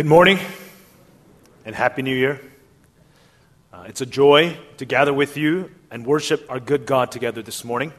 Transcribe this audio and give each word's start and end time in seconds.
Good 0.00 0.06
morning 0.06 0.38
and 1.66 1.74
Happy 1.74 2.00
New 2.00 2.16
Year. 2.16 2.40
Uh, 3.70 3.84
it's 3.86 4.00
a 4.00 4.06
joy 4.06 4.56
to 4.78 4.86
gather 4.86 5.12
with 5.12 5.36
you 5.36 5.70
and 5.90 6.06
worship 6.06 6.46
our 6.48 6.58
good 6.58 6.86
God 6.86 7.12
together 7.12 7.42
this 7.42 7.64
morning. 7.64 7.92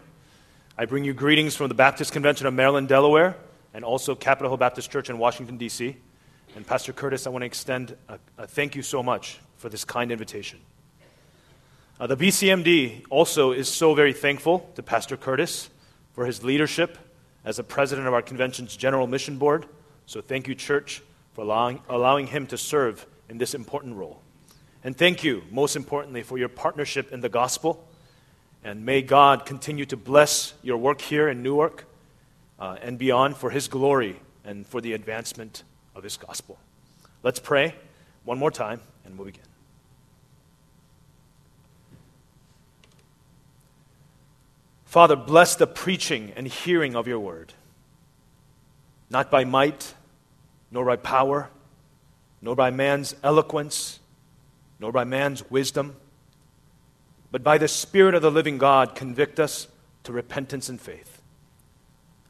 I 0.75 0.85
bring 0.85 1.03
you 1.03 1.13
greetings 1.13 1.55
from 1.55 1.67
the 1.67 1.75
Baptist 1.75 2.11
Convention 2.11 2.47
of 2.47 2.55
Maryland, 2.55 2.87
Delaware, 2.87 3.37
and 3.75 3.85
also 3.85 4.15
Capitol 4.15 4.49
Hill 4.49 4.57
Baptist 4.57 4.89
Church 4.89 5.11
in 5.11 5.19
Washington, 5.19 5.59
D.C. 5.59 5.95
And 6.55 6.65
Pastor 6.65 6.91
Curtis, 6.91 7.27
I 7.27 7.29
want 7.29 7.43
to 7.43 7.45
extend 7.45 7.95
a, 8.09 8.17
a 8.39 8.47
thank 8.47 8.75
you 8.75 8.81
so 8.81 9.03
much 9.03 9.37
for 9.57 9.69
this 9.69 9.85
kind 9.85 10.11
invitation. 10.11 10.59
Uh, 11.99 12.07
the 12.07 12.17
BCMD 12.17 13.03
also 13.11 13.51
is 13.51 13.69
so 13.69 13.93
very 13.93 14.13
thankful 14.13 14.71
to 14.73 14.81
Pastor 14.81 15.17
Curtis 15.17 15.69
for 16.13 16.25
his 16.25 16.43
leadership 16.43 16.97
as 17.45 17.57
the 17.57 17.63
president 17.63 18.07
of 18.07 18.15
our 18.15 18.23
convention's 18.23 18.75
General 18.75 19.05
Mission 19.05 19.37
Board. 19.37 19.67
So 20.07 20.19
thank 20.19 20.47
you, 20.47 20.55
church, 20.55 21.03
for 21.33 21.41
allowing, 21.41 21.81
allowing 21.89 22.27
him 22.27 22.47
to 22.47 22.57
serve 22.57 23.05
in 23.29 23.37
this 23.37 23.53
important 23.53 23.95
role. 23.95 24.21
And 24.83 24.97
thank 24.97 25.23
you, 25.23 25.43
most 25.51 25.75
importantly, 25.75 26.23
for 26.23 26.37
your 26.37 26.49
partnership 26.49 27.11
in 27.11 27.21
the 27.21 27.29
gospel. 27.29 27.87
And 28.63 28.85
may 28.85 29.01
God 29.01 29.45
continue 29.45 29.85
to 29.85 29.97
bless 29.97 30.53
your 30.61 30.77
work 30.77 31.01
here 31.01 31.29
in 31.29 31.41
Newark 31.41 31.85
uh, 32.59 32.77
and 32.81 32.97
beyond 32.97 33.37
for 33.37 33.49
his 33.49 33.67
glory 33.67 34.19
and 34.43 34.65
for 34.65 34.81
the 34.81 34.93
advancement 34.93 35.63
of 35.95 36.03
his 36.03 36.17
gospel. 36.17 36.57
Let's 37.23 37.39
pray 37.39 37.75
one 38.23 38.37
more 38.37 38.51
time 38.51 38.81
and 39.05 39.17
we'll 39.17 39.25
begin. 39.25 39.43
Father, 44.85 45.15
bless 45.15 45.55
the 45.55 45.67
preaching 45.67 46.33
and 46.35 46.47
hearing 46.47 46.95
of 46.95 47.07
your 47.07 47.19
word, 47.19 47.53
not 49.09 49.31
by 49.31 49.45
might, 49.45 49.93
nor 50.71 50.85
by 50.85 50.95
power, 50.95 51.49
nor 52.41 52.55
by 52.55 52.71
man's 52.71 53.15
eloquence, 53.23 53.99
nor 54.79 54.91
by 54.91 55.03
man's 55.03 55.49
wisdom, 55.51 55.95
but 57.31 57.43
by 57.43 57.57
the 57.57 57.67
Spirit 57.67 58.15
of 58.15 58.21
the 58.21 58.31
living 58.31 58.57
God, 58.57 58.95
convict 58.95 59.39
us 59.39 59.67
to 60.03 60.11
repentance 60.11 60.69
and 60.69 60.81
faith. 60.81 61.21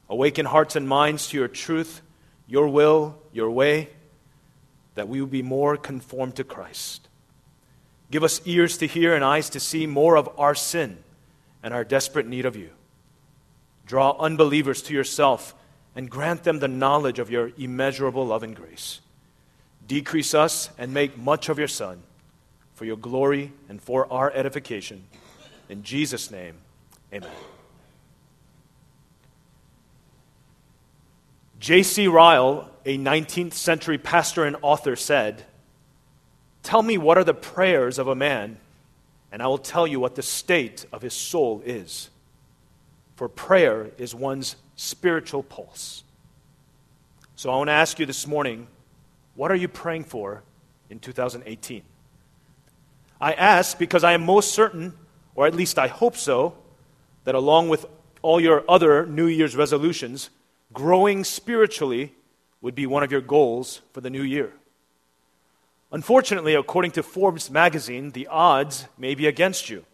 Awaken 0.08 0.46
hearts 0.46 0.76
and 0.76 0.86
minds 0.86 1.28
to 1.28 1.38
your 1.38 1.48
truth, 1.48 2.02
your 2.46 2.68
will, 2.68 3.18
your 3.32 3.50
way, 3.50 3.88
that 4.94 5.08
we 5.08 5.20
will 5.20 5.28
be 5.28 5.42
more 5.42 5.76
conformed 5.76 6.36
to 6.36 6.44
Christ. 6.44 7.08
Give 8.10 8.22
us 8.22 8.42
ears 8.44 8.76
to 8.78 8.86
hear 8.86 9.14
and 9.14 9.24
eyes 9.24 9.48
to 9.50 9.60
see 9.60 9.86
more 9.86 10.16
of 10.16 10.28
our 10.38 10.54
sin 10.54 10.98
and 11.62 11.72
our 11.72 11.84
desperate 11.84 12.26
need 12.26 12.44
of 12.44 12.56
you. 12.56 12.70
Draw 13.86 14.18
unbelievers 14.18 14.82
to 14.82 14.94
yourself 14.94 15.54
and 15.94 16.10
grant 16.10 16.44
them 16.44 16.58
the 16.58 16.68
knowledge 16.68 17.18
of 17.18 17.30
your 17.30 17.52
immeasurable 17.58 18.26
love 18.26 18.42
and 18.42 18.56
grace. 18.56 19.00
Decrease 19.86 20.34
us 20.34 20.70
and 20.78 20.94
make 20.94 21.18
much 21.18 21.48
of 21.48 21.58
your 21.58 21.68
Son 21.68 22.02
for 22.74 22.84
your 22.84 22.96
glory 22.96 23.52
and 23.68 23.80
for 23.80 24.10
our 24.12 24.30
edification. 24.32 25.04
In 25.68 25.82
Jesus' 25.82 26.30
name, 26.30 26.54
amen. 27.12 27.30
J.C. 31.60 32.08
Ryle, 32.08 32.68
a 32.84 32.98
19th 32.98 33.52
century 33.52 33.96
pastor 33.96 34.44
and 34.44 34.56
author, 34.62 34.96
said, 34.96 35.44
Tell 36.64 36.82
me 36.82 36.98
what 36.98 37.18
are 37.18 37.24
the 37.24 37.34
prayers 37.34 37.98
of 37.98 38.08
a 38.08 38.16
man, 38.16 38.58
and 39.30 39.42
I 39.42 39.46
will 39.46 39.58
tell 39.58 39.86
you 39.86 40.00
what 40.00 40.16
the 40.16 40.22
state 40.22 40.86
of 40.92 41.02
his 41.02 41.14
soul 41.14 41.62
is. 41.64 42.10
For 43.14 43.28
prayer 43.28 43.90
is 43.98 44.14
one's 44.14 44.56
spiritual 44.82 45.42
pulse. 45.42 46.02
So 47.36 47.50
I 47.50 47.56
want 47.56 47.68
to 47.68 47.72
ask 47.72 47.98
you 47.98 48.06
this 48.06 48.26
morning 48.26 48.66
what 49.34 49.50
are 49.50 49.56
you 49.56 49.68
praying 49.68 50.04
for 50.04 50.42
in 50.90 50.98
2018? 50.98 51.82
I 53.20 53.32
ask 53.32 53.78
because 53.78 54.04
I 54.04 54.12
am 54.12 54.26
most 54.26 54.52
certain, 54.52 54.92
or 55.34 55.46
at 55.46 55.54
least 55.54 55.78
I 55.78 55.86
hope 55.86 56.16
so, 56.16 56.54
that 57.24 57.34
along 57.34 57.68
with 57.68 57.86
all 58.20 58.40
your 58.40 58.64
other 58.68 59.06
New 59.06 59.26
Year's 59.26 59.56
resolutions, 59.56 60.28
growing 60.72 61.24
spiritually 61.24 62.12
would 62.60 62.74
be 62.74 62.86
one 62.86 63.02
of 63.02 63.10
your 63.10 63.20
goals 63.20 63.80
for 63.92 64.00
the 64.00 64.10
new 64.10 64.22
year. 64.22 64.52
Unfortunately, 65.92 66.54
according 66.54 66.90
to 66.92 67.02
Forbes 67.02 67.50
magazine, 67.50 68.10
the 68.10 68.26
odds 68.26 68.86
may 68.98 69.14
be 69.14 69.26
against 69.26 69.70
you. 69.70 69.84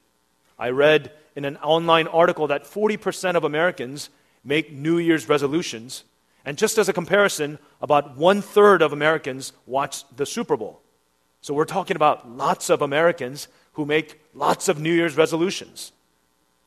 I 0.58 0.70
read 0.70 1.12
in 1.36 1.44
an 1.44 1.58
online 1.58 2.08
article 2.08 2.46
that 2.48 2.64
40% 2.64 3.36
of 3.36 3.44
Americans 3.44 4.10
make 4.48 4.72
New 4.72 4.98
Year's 4.98 5.28
resolutions. 5.28 6.04
And 6.44 6.56
just 6.56 6.78
as 6.78 6.88
a 6.88 6.92
comparison, 6.92 7.58
about 7.82 8.16
one 8.16 8.40
third 8.40 8.80
of 8.80 8.92
Americans 8.92 9.52
watch 9.66 10.04
the 10.16 10.24
Super 10.24 10.56
Bowl. 10.56 10.80
So 11.42 11.52
we're 11.52 11.66
talking 11.66 11.96
about 11.96 12.28
lots 12.30 12.70
of 12.70 12.82
Americans 12.82 13.48
who 13.74 13.84
make 13.84 14.20
lots 14.34 14.68
of 14.68 14.80
New 14.80 14.92
Year's 14.92 15.16
resolutions. 15.16 15.92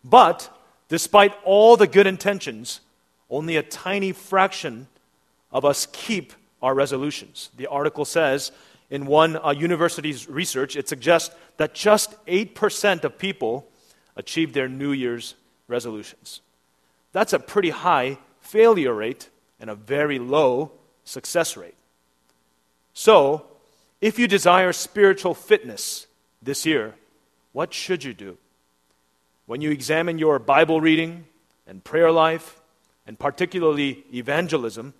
But 0.03 0.55
despite 0.87 1.33
all 1.43 1.75
the 1.75 1.87
good 1.87 2.07
intentions, 2.07 2.81
only 3.29 3.57
a 3.57 3.63
tiny 3.63 4.11
fraction 4.11 4.87
of 5.51 5.65
us 5.65 5.87
keep 5.91 6.33
our 6.61 6.75
resolutions. 6.75 7.49
The 7.57 7.67
article 7.67 8.05
says 8.05 8.51
in 8.89 9.05
one 9.05 9.37
uh, 9.37 9.51
university's 9.51 10.29
research, 10.29 10.75
it 10.75 10.87
suggests 10.87 11.33
that 11.57 11.73
just 11.73 12.13
8% 12.27 13.03
of 13.03 13.17
people 13.17 13.67
achieve 14.15 14.53
their 14.53 14.69
New 14.69 14.91
Year's 14.91 15.35
resolutions. 15.67 16.41
That's 17.11 17.33
a 17.33 17.39
pretty 17.39 17.69
high 17.69 18.17
failure 18.39 18.94
rate 18.94 19.29
and 19.59 19.69
a 19.69 19.75
very 19.75 20.19
low 20.19 20.72
success 21.03 21.57
rate. 21.57 21.75
So, 22.94 23.45
if 24.01 24.17
you 24.17 24.27
desire 24.27 24.73
spiritual 24.73 25.33
fitness 25.33 26.07
this 26.41 26.66
year, 26.66 26.95
what 27.53 27.73
should 27.73 28.03
you 28.03 28.13
do? 28.13 28.38
When 29.45 29.61
you 29.61 29.72
examine 29.72 30.17
your 30.17 30.39
Bible 30.39 30.81
reading 30.81 31.25
and 31.67 31.83
prayer 31.83 32.11
life, 32.11 32.59
and 33.05 33.17
particularly 33.17 34.03
evangelism, 34.13 34.93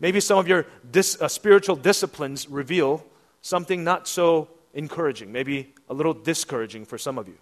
maybe 0.00 0.20
some 0.20 0.38
of 0.38 0.48
your 0.48 0.66
dis, 0.90 1.20
uh, 1.20 1.28
spiritual 1.28 1.76
disciplines 1.76 2.48
reveal 2.48 3.04
something 3.42 3.84
not 3.84 4.08
so 4.08 4.48
encouraging, 4.74 5.32
maybe 5.32 5.72
a 5.88 5.94
little 5.94 6.14
discouraging 6.14 6.84
for 6.84 6.98
some 6.98 7.18
of 7.18 7.28
you. 7.28 7.38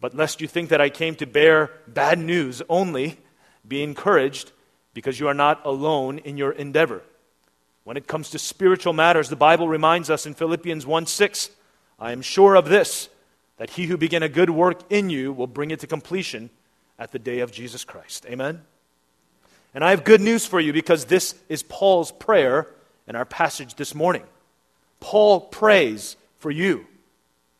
But 0.00 0.14
lest 0.14 0.40
you 0.40 0.48
think 0.48 0.68
that 0.68 0.80
I 0.80 0.90
came 0.90 1.14
to 1.16 1.26
bear 1.26 1.70
bad 1.86 2.18
news 2.18 2.62
only, 2.68 3.18
be 3.66 3.82
encouraged 3.82 4.52
because 4.94 5.18
you 5.18 5.28
are 5.28 5.34
not 5.34 5.64
alone 5.64 6.18
in 6.18 6.36
your 6.36 6.52
endeavor. 6.52 7.02
When 7.84 7.96
it 7.96 8.06
comes 8.06 8.30
to 8.30 8.38
spiritual 8.38 8.92
matters, 8.92 9.28
the 9.28 9.36
Bible 9.36 9.68
reminds 9.68 10.10
us 10.10 10.26
in 10.26 10.34
Philippians 10.34 10.86
1 10.86 11.06
6, 11.06 11.50
I 11.98 12.12
am 12.12 12.22
sure 12.22 12.54
of 12.54 12.68
this, 12.68 13.08
that 13.56 13.70
he 13.70 13.86
who 13.86 13.96
began 13.96 14.22
a 14.22 14.28
good 14.28 14.50
work 14.50 14.80
in 14.90 15.10
you 15.10 15.32
will 15.32 15.46
bring 15.46 15.70
it 15.70 15.80
to 15.80 15.86
completion 15.86 16.50
at 16.98 17.12
the 17.12 17.18
day 17.18 17.40
of 17.40 17.50
Jesus 17.50 17.84
Christ. 17.84 18.26
Amen? 18.26 18.62
And 19.74 19.84
I 19.84 19.90
have 19.90 20.04
good 20.04 20.20
news 20.20 20.46
for 20.46 20.60
you 20.60 20.72
because 20.72 21.06
this 21.06 21.34
is 21.48 21.62
Paul's 21.62 22.12
prayer 22.12 22.68
in 23.06 23.16
our 23.16 23.24
passage 23.24 23.74
this 23.74 23.94
morning. 23.94 24.22
Paul 25.00 25.40
prays 25.40 26.16
for 26.38 26.50
you. 26.50 26.86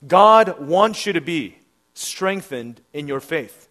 God 0.06 0.60
wants 0.60 1.06
you 1.06 1.12
to 1.12 1.20
be 1.20 1.57
strengthened 1.98 2.80
in 2.92 3.08
your 3.08 3.20
faith. 3.20 3.68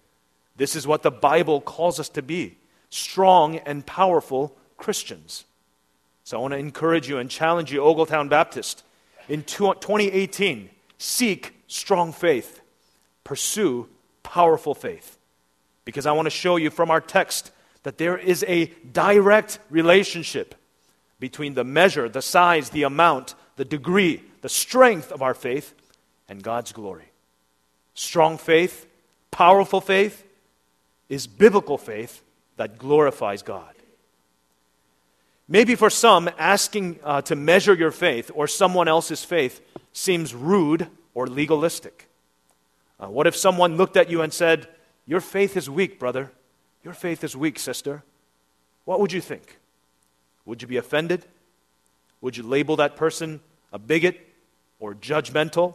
This 0.55 0.75
is 0.75 0.85
what 0.85 1.03
the 1.03 1.11
Bible 1.11 1.61
calls 1.61 1.99
us 1.99 2.09
to 2.09 2.21
be 2.21 2.57
strong 2.89 3.57
and 3.57 3.85
powerful 3.85 4.55
Christians. 4.77 5.45
So 6.23 6.37
I 6.37 6.41
want 6.41 6.53
to 6.53 6.57
encourage 6.57 7.07
you 7.07 7.19
and 7.19 7.29
challenge 7.29 7.71
you, 7.71 7.79
Ogletown 7.79 8.29
Baptist. 8.29 8.83
In 9.29 9.43
2018, 9.43 10.69
seek 10.97 11.55
strong 11.67 12.11
faith, 12.11 12.61
pursue 13.23 13.87
powerful 14.23 14.75
faith. 14.75 15.17
Because 15.85 16.05
I 16.05 16.11
want 16.11 16.25
to 16.25 16.31
show 16.31 16.57
you 16.57 16.69
from 16.69 16.91
our 16.91 17.01
text 17.01 17.51
that 17.83 17.97
there 17.97 18.17
is 18.17 18.43
a 18.47 18.65
direct 18.91 19.59
relationship 19.69 20.55
between 21.19 21.53
the 21.53 21.63
measure, 21.63 22.09
the 22.09 22.21
size, 22.21 22.69
the 22.71 22.83
amount, 22.83 23.35
the 23.55 23.65
degree, 23.65 24.21
the 24.41 24.49
strength 24.49 25.11
of 25.11 25.21
our 25.21 25.33
faith, 25.33 25.73
and 26.27 26.43
God's 26.43 26.73
glory. 26.73 27.11
Strong 27.97 28.37
faith, 28.37 28.85
powerful 29.31 29.81
faith, 29.81 30.23
is 31.09 31.25
biblical 31.25 31.79
faith 31.79 32.21
that 32.55 32.77
glorifies 32.77 33.41
God. 33.41 33.73
Maybe 35.47 35.73
for 35.73 35.89
some, 35.89 36.29
asking 36.37 36.99
uh, 37.03 37.23
to 37.23 37.35
measure 37.35 37.73
your 37.73 37.89
faith 37.89 38.29
or 38.35 38.47
someone 38.47 38.87
else's 38.87 39.23
faith 39.23 39.61
seems 39.93 40.35
rude 40.35 40.87
or 41.15 41.25
legalistic. 41.25 42.07
Uh, 42.99 43.07
what 43.07 43.25
if 43.25 43.35
someone 43.35 43.77
looked 43.77 43.97
at 43.97 44.11
you 44.11 44.21
and 44.21 44.31
said, 44.31 44.67
Your 45.07 45.19
faith 45.19 45.57
is 45.57 45.67
weak, 45.67 45.97
brother? 45.97 46.31
Your 46.83 46.93
faith 46.93 47.23
is 47.23 47.35
weak, 47.35 47.57
sister? 47.57 48.03
What 48.85 48.99
would 48.99 49.11
you 49.11 49.21
think? 49.21 49.57
Would 50.45 50.61
you 50.61 50.67
be 50.67 50.77
offended? 50.77 51.25
Would 52.21 52.37
you 52.37 52.43
label 52.43 52.75
that 52.75 52.95
person 52.95 53.39
a 53.73 53.79
bigot 53.79 54.19
or 54.79 54.93
judgmental? 54.93 55.73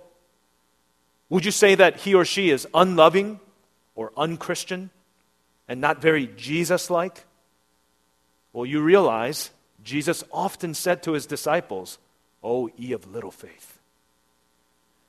Would 1.32 1.46
you 1.46 1.50
say 1.50 1.74
that 1.76 2.00
he 2.00 2.12
or 2.12 2.26
she 2.26 2.50
is 2.50 2.68
unloving 2.74 3.40
or 3.94 4.12
unchristian 4.18 4.90
and 5.66 5.80
not 5.80 6.02
very 6.02 6.26
Jesus 6.26 6.90
like? 6.90 7.24
Well, 8.52 8.66
you 8.66 8.82
realize 8.82 9.48
Jesus 9.82 10.24
often 10.30 10.74
said 10.74 11.02
to 11.04 11.12
his 11.12 11.24
disciples, 11.24 11.96
O 12.44 12.68
ye 12.76 12.92
of 12.92 13.10
little 13.10 13.30
faith. 13.30 13.78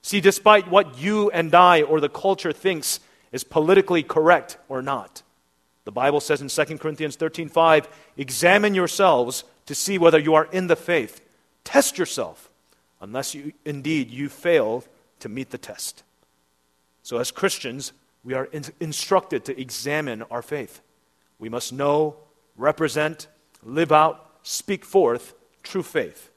See, 0.02 0.22
despite 0.22 0.70
what 0.70 0.98
you 0.98 1.30
and 1.32 1.54
I 1.54 1.82
or 1.82 2.00
the 2.00 2.08
culture 2.08 2.54
thinks 2.54 3.02
is 3.34 3.44
politically 3.44 4.02
correct 4.02 4.58
or 4.70 4.82
not, 4.82 5.24
the 5.84 5.92
Bible 5.92 6.22
says 6.22 6.42
in 6.42 6.48
2 6.48 6.80
Corinthians 6.80 7.18
13:5, 7.18 7.90
examine 8.16 8.74
yourselves 8.74 9.44
to 9.66 9.76
see 9.76 9.98
whether 9.98 10.20
you 10.20 10.36
are 10.36 10.48
in 10.54 10.68
the 10.68 10.78
faith. 10.78 11.20
Test 11.66 11.98
yourself, 11.98 12.50
unless 13.02 13.36
you 13.36 13.52
indeed 13.66 14.10
you 14.10 14.30
fail 14.30 14.86
to 15.20 15.28
meet 15.28 15.50
the 15.50 15.58
test. 15.58 16.02
So 17.04 17.18
as 17.18 17.32
Christians, 17.32 17.94
we 18.24 18.34
are 18.34 18.46
in- 18.46 18.66
instructed 18.80 19.46
to 19.46 19.60
examine 19.60 20.24
our 20.24 20.42
faith. 20.42 20.82
We 21.38 21.50
must 21.50 21.74
know, 21.74 22.16
represent, 22.56 23.28
live 23.62 23.92
out, 23.92 24.38
speak 24.42 24.86
forth 24.86 25.34
true 25.62 25.84
faith. 25.84 26.30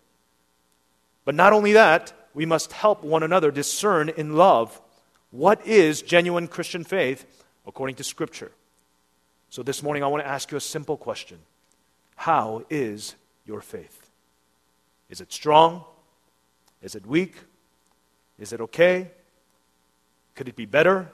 But 1.25 1.35
not 1.35 1.53
only 1.53 1.73
that, 1.73 2.13
we 2.35 2.47
must 2.47 2.73
help 2.73 3.03
one 3.03 3.23
another 3.23 3.51
discern 3.51 4.09
in 4.09 4.37
love 4.37 4.81
what 5.31 5.67
is 5.67 6.03
genuine 6.03 6.49
Christian 6.49 6.85
faith 6.85 7.45
according 7.67 7.97
to 7.97 8.05
Scripture. 8.05 8.53
So 9.51 9.63
this 9.63 9.83
morning, 9.83 10.03
I 10.03 10.09
want 10.09 10.23
to 10.23 10.29
ask 10.29 10.51
you 10.51 10.57
a 10.57 10.61
simple 10.61 10.97
question 10.97 11.39
How 12.17 12.65
is 12.69 13.15
your 13.45 13.61
faith? 13.61 14.11
Is 15.09 15.21
it 15.21 15.33
strong? 15.33 15.85
Is 16.83 16.95
it 16.95 17.07
weak? 17.07 17.37
Is 18.39 18.53
it 18.53 18.61
okay? 18.61 19.11
Could 20.37 20.49
it 20.49 20.55
be 20.55 20.67
better? 20.67 21.11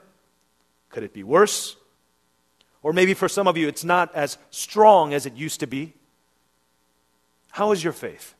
Could 0.89 1.03
it 1.03 1.13
be 1.13 1.23
worse? 1.23 1.75
Or 2.83 2.93
maybe 2.93 3.13
for 3.13 3.29
some 3.29 3.47
of 3.47 3.57
you, 3.57 3.67
it's 3.67 3.83
not 3.83 4.13
as 4.13 4.37
strong 4.51 5.13
as 5.13 5.25
it 5.25 5.33
used 5.33 5.61
to 5.61 5.67
be. 5.67 5.93
How 7.51 7.71
is 7.71 7.83
your 7.83 7.93
faith? 7.93 8.35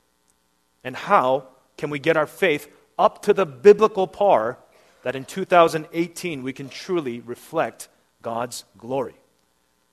And 0.84 0.96
how 0.96 1.48
can 1.78 1.90
we 1.90 2.00
get 2.00 2.18
our 2.18 2.28
faith 2.28 2.70
up 3.00 3.22
to 3.24 3.34
the 3.34 3.46
biblical 3.46 4.06
par 4.06 4.60
that 5.04 5.16
in 5.16 5.26
2018 5.26 6.44
we 6.44 6.54
can 6.54 6.70
truly 6.70 7.22
reflect 7.22 7.88
God's 8.22 8.66
glory? 8.78 9.16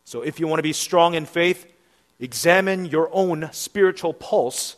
So 0.04 0.22
if 0.22 0.40
you 0.40 0.48
want 0.48 0.58
to 0.58 0.64
be 0.64 0.72
strong 0.72 1.14
in 1.14 1.26
faith, 1.26 1.72
examine 2.18 2.86
your 2.86 3.08
own 3.12 3.48
spiritual 3.52 4.12
pulse 4.12 4.76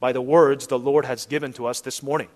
by 0.00 0.12
the 0.12 0.20
words 0.20 0.66
the 0.66 0.78
Lord 0.78 1.04
has 1.04 1.26
given 1.26 1.52
to 1.52 1.66
us 1.66 1.80
this 1.80 2.02
morning. 2.02 2.28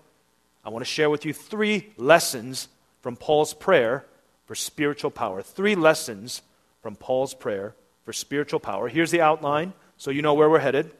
I 0.63 0.69
want 0.69 0.85
to 0.85 0.89
share 0.89 1.09
with 1.09 1.25
you 1.25 1.33
three 1.33 1.91
lessons 1.97 2.69
from 3.07 3.15
Paul's 3.15 3.53
prayer 3.53 4.05
for 4.47 4.53
spiritual 4.53 5.11
power. 5.11 5.41
Three 5.41 5.75
lessons 5.75 6.41
from 6.81 6.97
Paul's 6.97 7.33
prayer 7.33 7.73
for 8.03 8.11
spiritual 8.11 8.59
power. 8.59 8.89
Here's 8.89 9.11
the 9.11 9.21
outline 9.21 9.71
so 9.95 10.11
you 10.11 10.21
know 10.21 10.33
where 10.33 10.49
we're 10.49 10.59
headed. 10.59 10.91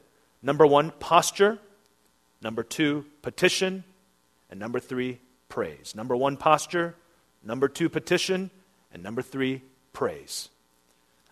Number 0.41 0.65
one, 0.65 0.91
posture. 0.99 1.59
Number 2.41 2.63
two, 2.63 3.03
petition. 3.23 3.83
And 4.49 4.57
number 4.57 4.79
three, 4.79 5.19
praise. 5.49 5.95
Number 5.97 6.15
one, 6.15 6.37
posture. 6.37 6.95
Number 7.43 7.67
two, 7.67 7.89
petition. 7.89 8.51
And 8.93 9.03
number 9.03 9.21
three, 9.21 9.61
praise. 9.91 10.47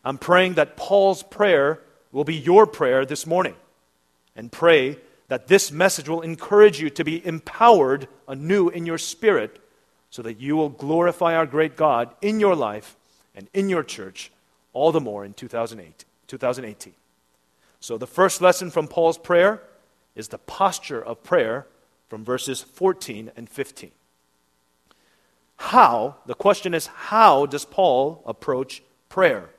I'm 0.04 0.18
praying 0.18 0.56
that 0.56 0.75
Paul's 0.75 1.24
prayer 1.24 1.80
will 2.12 2.25
be 2.25 2.36
your 2.36 2.68
prayer 2.68 3.06
this 3.06 3.25
morning. 3.25 3.56
And 4.36 4.51
pray 4.51 5.00
that 5.30 5.48
this 5.48 5.72
message 5.72 6.10
will 6.10 6.19
encourage 6.19 6.81
you 6.81 6.89
to 6.89 7.06
be 7.06 7.25
empowered 7.25 8.10
anew 8.27 8.68
in 8.68 8.86
your 8.86 8.98
spirit 8.98 9.62
so 10.16 10.22
that 10.22 10.40
you 10.40 10.56
will 10.56 10.70
glorify 10.70 11.36
our 11.36 11.46
great 11.46 11.76
God 11.76 12.10
in 12.22 12.40
your 12.40 12.56
life 12.56 12.96
and 13.36 13.50
in 13.54 13.68
your 13.68 13.84
church 13.84 14.32
all 14.72 14.94
the 14.94 15.02
more 15.02 15.26
in 15.26 15.34
2008, 15.34 16.06
2018. 16.28 16.94
So, 17.82 17.98
the 17.98 18.08
first 18.08 18.40
lesson 18.40 18.72
from 18.72 18.88
Paul's 18.88 19.18
prayer 19.18 19.62
is 20.16 20.30
the 20.30 20.38
posture 20.38 21.04
of 21.04 21.22
prayer 21.22 21.68
from 22.08 22.24
verses 22.24 22.62
14 22.62 23.30
and 23.36 23.50
15. 23.50 23.92
How, 25.58 26.16
the 26.26 26.34
question 26.34 26.74
is, 26.74 26.88
how 26.88 27.46
does 27.46 27.66
Paul 27.66 28.24
approach 28.26 28.84
prayer? 29.10 29.50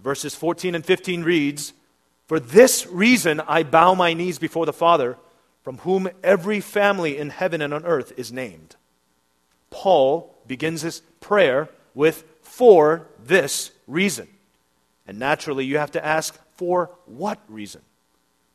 Verses 0.00 0.34
14 0.34 0.74
and 0.74 0.86
15 0.86 1.22
reads, 1.22 1.74
For 2.28 2.40
this 2.40 2.86
reason 2.86 3.40
I 3.40 3.62
bow 3.62 3.92
my 3.92 4.14
knees 4.14 4.38
before 4.38 4.64
the 4.64 4.72
Father, 4.72 5.18
from 5.62 5.78
whom 5.78 6.08
every 6.22 6.60
family 6.60 7.18
in 7.18 7.28
heaven 7.28 7.60
and 7.60 7.74
on 7.74 7.84
earth 7.84 8.14
is 8.16 8.32
named. 8.32 8.76
Paul 9.72 10.32
begins 10.46 10.82
his 10.82 11.00
prayer 11.20 11.68
with, 11.94 12.24
For 12.42 13.08
this 13.24 13.72
reason. 13.88 14.28
And 15.06 15.18
naturally, 15.18 15.64
you 15.64 15.78
have 15.78 15.90
to 15.92 16.04
ask, 16.04 16.38
For 16.56 16.90
what 17.06 17.40
reason? 17.48 17.80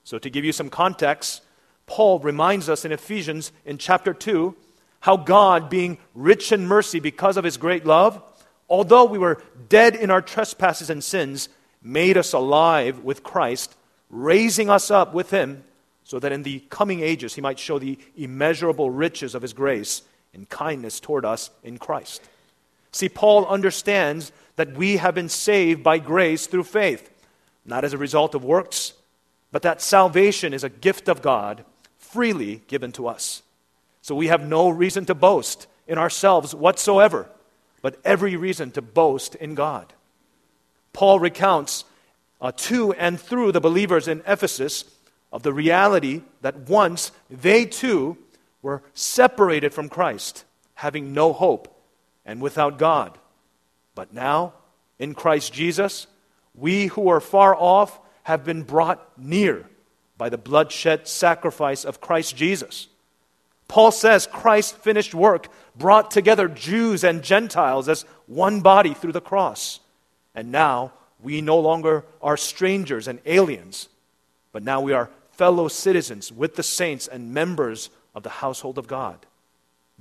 So, 0.06 0.18
to 0.20 0.30
give 0.30 0.46
you 0.46 0.54
some 0.54 0.70
context, 0.70 1.42
Paul 1.86 2.20
reminds 2.20 2.70
us 2.70 2.86
in 2.86 2.94
Ephesians 2.94 3.52
in 3.66 3.78
chapter 3.78 4.14
2 4.14 4.56
how 5.02 5.18
God, 5.18 5.70
being 5.70 5.98
rich 6.16 6.52
in 6.52 6.66
mercy 6.68 7.00
because 7.00 7.38
of 7.38 7.44
his 7.44 7.58
great 7.58 7.86
love, 7.86 8.22
although 8.70 9.06
we 9.06 9.20
were 9.20 9.42
dead 9.70 9.96
in 9.96 10.10
our 10.10 10.22
trespasses 10.22 10.90
and 10.90 11.04
sins, 11.04 11.50
made 11.84 12.18
us 12.18 12.34
alive 12.34 13.00
with 13.00 13.24
Christ, 13.24 13.76
raising 14.10 14.70
us 14.70 14.90
up 14.90 15.14
with 15.14 15.30
him, 15.30 15.64
so 16.04 16.20
that 16.20 16.32
in 16.32 16.44
the 16.44 16.60
coming 16.70 17.02
ages 17.02 17.36
he 17.36 17.42
might 17.42 17.60
show 17.60 17.80
the 17.80 17.98
immeasurable 18.16 18.90
riches 18.90 19.36
of 19.36 19.42
his 19.42 19.54
grace 19.54 20.02
and 20.34 20.50
kindness 20.50 21.00
toward 21.00 21.26
us 21.26 21.50
in 21.64 21.78
Christ. 21.78 22.22
See, 22.92 23.10
Paul 23.10 23.46
understands 23.46 24.32
that 24.56 24.74
we 24.74 24.98
have 24.98 25.16
been 25.16 25.30
saved 25.30 25.84
by 25.84 26.00
grace 26.00 26.48
through 26.48 26.64
faith, 26.64 27.10
not 27.66 27.84
as 27.84 27.94
a 27.94 27.98
result 27.98 28.36
of 28.36 28.44
works, 28.44 28.94
but 29.52 29.62
that 29.62 29.82
salvation 29.82 30.54
is 30.54 30.64
a 30.64 30.70
gift 30.70 31.08
of 31.08 31.22
God 31.22 31.64
freely 31.98 32.62
given 32.68 32.92
to 32.94 33.08
us. 33.08 33.44
So 34.02 34.16
we 34.16 34.28
have 34.28 34.48
no 34.48 34.70
reason 34.70 35.06
to 35.06 35.16
boast 35.16 35.68
in 35.88 35.98
ourselves 35.98 36.56
whatsoever 36.56 37.30
but 37.82 38.00
every 38.04 38.36
reason 38.36 38.72
to 38.72 38.82
boast 38.82 39.36
in 39.36 39.56
God. 39.56 39.94
Paul 40.94 41.20
recounts 41.20 41.86
uh, 42.42 42.52
to 42.58 42.94
and 42.94 43.20
through 43.20 43.52
the 43.52 43.62
believers 43.62 44.08
in 44.08 44.24
Ephesus 44.28 44.84
of 45.32 45.44
the 45.44 45.54
reality 45.54 46.24
that 46.42 46.70
once 46.70 47.12
they 47.30 47.66
too 47.66 48.18
were 48.68 48.84
separated 48.94 49.74
from 49.74 49.88
Christ, 49.88 50.44
having 50.74 51.14
no 51.14 51.32
hope 51.32 51.74
and 52.26 52.42
without 52.42 52.78
God. 52.78 53.18
But 53.96 54.14
now, 54.14 54.56
in 55.00 55.14
Christ 55.14 55.54
Jesus, 55.54 56.06
we 56.54 56.88
who 56.88 57.08
are 57.08 57.22
far 57.22 57.56
off 57.56 57.98
have 58.24 58.44
been 58.44 58.64
brought 58.64 59.18
near 59.18 59.70
by 60.18 60.28
the 60.28 60.38
bloodshed 60.38 61.08
sacrifice 61.08 61.86
of 61.86 62.02
Christ 62.02 62.36
Jesus. 62.36 62.90
Paul 63.70 63.92
says 63.92 64.28
Christ's 64.28 64.74
finished 64.74 65.16
work 65.16 65.48
brought 65.78 66.12
together 66.12 66.50
Jews 66.50 67.06
and 67.06 67.24
Gentiles 67.24 67.88
as 67.88 68.04
one 68.26 68.60
body 68.60 68.94
through 68.94 69.14
the 69.14 69.22
cross. 69.22 69.80
And 70.36 70.52
now 70.52 70.92
we 71.24 71.40
no 71.40 71.58
longer 71.58 72.04
are 72.22 72.36
strangers 72.36 73.08
and 73.08 73.22
aliens, 73.26 73.88
but 74.52 74.62
now 74.62 74.82
we 74.82 74.92
are 74.92 75.10
fellow 75.32 75.70
citizens 75.70 76.34
with 76.34 76.58
the 76.58 76.64
saints 76.64 77.08
and 77.08 77.34
members 77.34 77.90
of 78.18 78.24
the 78.24 78.30
household 78.30 78.80
of 78.80 78.88
God, 78.88 79.26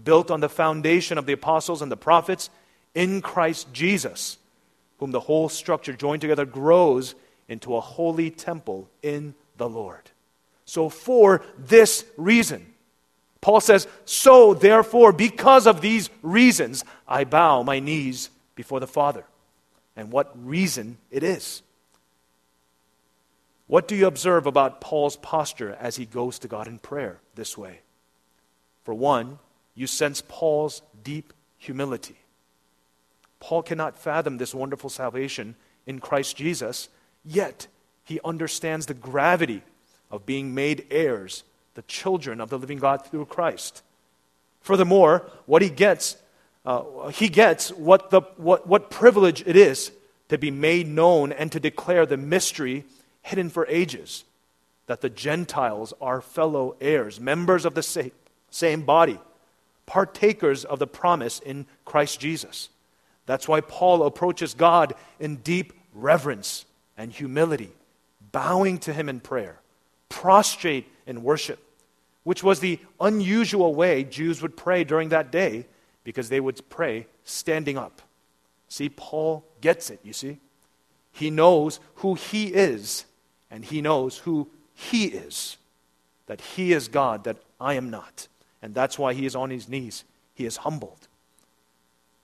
built 0.02 0.30
on 0.30 0.40
the 0.40 0.48
foundation 0.48 1.18
of 1.18 1.26
the 1.26 1.34
apostles 1.34 1.82
and 1.82 1.92
the 1.92 1.96
prophets 1.96 2.48
in 2.94 3.20
Christ 3.20 3.72
Jesus, 3.74 4.38
whom 4.98 5.10
the 5.10 5.20
whole 5.20 5.50
structure 5.50 5.92
joined 5.92 6.22
together 6.22 6.46
grows 6.46 7.14
into 7.46 7.76
a 7.76 7.80
holy 7.80 8.30
temple 8.30 8.88
in 9.02 9.34
the 9.58 9.68
Lord. 9.68 10.10
So, 10.64 10.88
for 10.88 11.42
this 11.58 12.06
reason, 12.16 12.66
Paul 13.42 13.60
says, 13.60 13.86
So 14.06 14.54
therefore, 14.54 15.12
because 15.12 15.66
of 15.66 15.82
these 15.82 16.08
reasons, 16.22 16.84
I 17.06 17.24
bow 17.24 17.62
my 17.62 17.78
knees 17.78 18.30
before 18.54 18.80
the 18.80 18.86
Father. 18.86 19.24
And 19.94 20.10
what 20.10 20.32
reason 20.42 20.96
it 21.10 21.22
is. 21.22 21.62
What 23.66 23.88
do 23.88 23.94
you 23.94 24.06
observe 24.06 24.46
about 24.46 24.80
Paul's 24.80 25.16
posture 25.16 25.76
as 25.78 25.96
he 25.96 26.06
goes 26.06 26.38
to 26.40 26.48
God 26.48 26.66
in 26.66 26.78
prayer 26.78 27.20
this 27.34 27.58
way? 27.58 27.80
For 28.86 28.94
one, 28.94 29.40
you 29.74 29.88
sense 29.88 30.22
Paul's 30.28 30.80
deep 31.02 31.32
humility. 31.58 32.14
Paul 33.40 33.64
cannot 33.64 33.98
fathom 33.98 34.38
this 34.38 34.54
wonderful 34.54 34.90
salvation 34.90 35.56
in 35.88 35.98
Christ 35.98 36.36
Jesus, 36.36 36.88
yet 37.24 37.66
he 38.04 38.20
understands 38.24 38.86
the 38.86 38.94
gravity 38.94 39.62
of 40.08 40.24
being 40.24 40.54
made 40.54 40.86
heirs 40.88 41.42
the 41.74 41.82
children 41.82 42.40
of 42.40 42.48
the 42.48 42.60
living 42.60 42.78
God 42.78 43.04
through 43.04 43.24
Christ. 43.24 43.82
Furthermore, 44.60 45.28
what 45.46 45.62
he 45.62 45.68
gets, 45.68 46.16
uh, 46.64 47.08
he 47.08 47.28
gets 47.28 47.70
what, 47.72 48.10
the, 48.10 48.20
what, 48.36 48.68
what 48.68 48.88
privilege 48.88 49.42
it 49.46 49.56
is 49.56 49.90
to 50.28 50.38
be 50.38 50.52
made 50.52 50.86
known 50.86 51.32
and 51.32 51.50
to 51.50 51.58
declare 51.58 52.06
the 52.06 52.16
mystery 52.16 52.84
hidden 53.22 53.50
for 53.50 53.66
ages 53.66 54.22
that 54.86 55.00
the 55.00 55.10
Gentiles 55.10 55.92
are 56.00 56.20
fellow 56.20 56.76
heirs, 56.80 57.18
members 57.18 57.64
of 57.64 57.74
the 57.74 57.82
same, 58.50 58.82
body, 58.82 59.18
partakers 59.86 60.64
of 60.64 60.78
the 60.78 60.86
promise 60.86 61.40
in 61.40 61.66
Christ 61.84 62.20
Jesus. 62.20 62.68
That's 63.26 63.48
why 63.48 63.60
Paul 63.60 64.04
approaches 64.04 64.54
God 64.54 64.94
in 65.18 65.36
deep 65.36 65.72
reverence 65.94 66.64
and 66.96 67.10
humility, 67.12 67.72
bowing 68.32 68.78
to 68.78 68.92
him 68.92 69.08
in 69.08 69.20
prayer 69.20 69.60
prostrate 70.08 70.86
in 71.06 71.22
worship, 71.22 71.58
which 72.24 72.42
was 72.42 72.60
the 72.60 72.78
unusual 73.00 73.74
way 73.74 74.04
Jews 74.04 74.42
would 74.42 74.56
pray 74.56 74.84
during 74.84 75.10
that 75.10 75.30
day 75.30 75.66
because 76.04 76.28
they 76.28 76.40
would 76.40 76.60
pray 76.68 77.06
standing 77.24 77.76
up. 77.76 78.02
See, 78.68 78.88
Paul 78.88 79.44
gets 79.60 79.90
it, 79.90 80.00
you 80.02 80.12
see. 80.12 80.38
He 81.12 81.30
knows 81.30 81.80
who 81.96 82.14
he 82.14 82.48
is, 82.48 83.04
and 83.50 83.64
he 83.64 83.80
knows 83.80 84.18
who 84.18 84.48
he 84.74 85.06
is. 85.06 85.56
That 86.26 86.40
he 86.40 86.72
is 86.72 86.88
God, 86.88 87.24
that 87.24 87.38
I 87.60 87.74
am 87.74 87.90
not. 87.90 88.28
And 88.66 88.74
that's 88.74 88.98
why 88.98 89.14
he 89.14 89.26
is 89.26 89.36
on 89.36 89.50
his 89.50 89.68
knees. 89.68 90.02
He 90.34 90.44
is 90.44 90.56
humbled. 90.56 91.06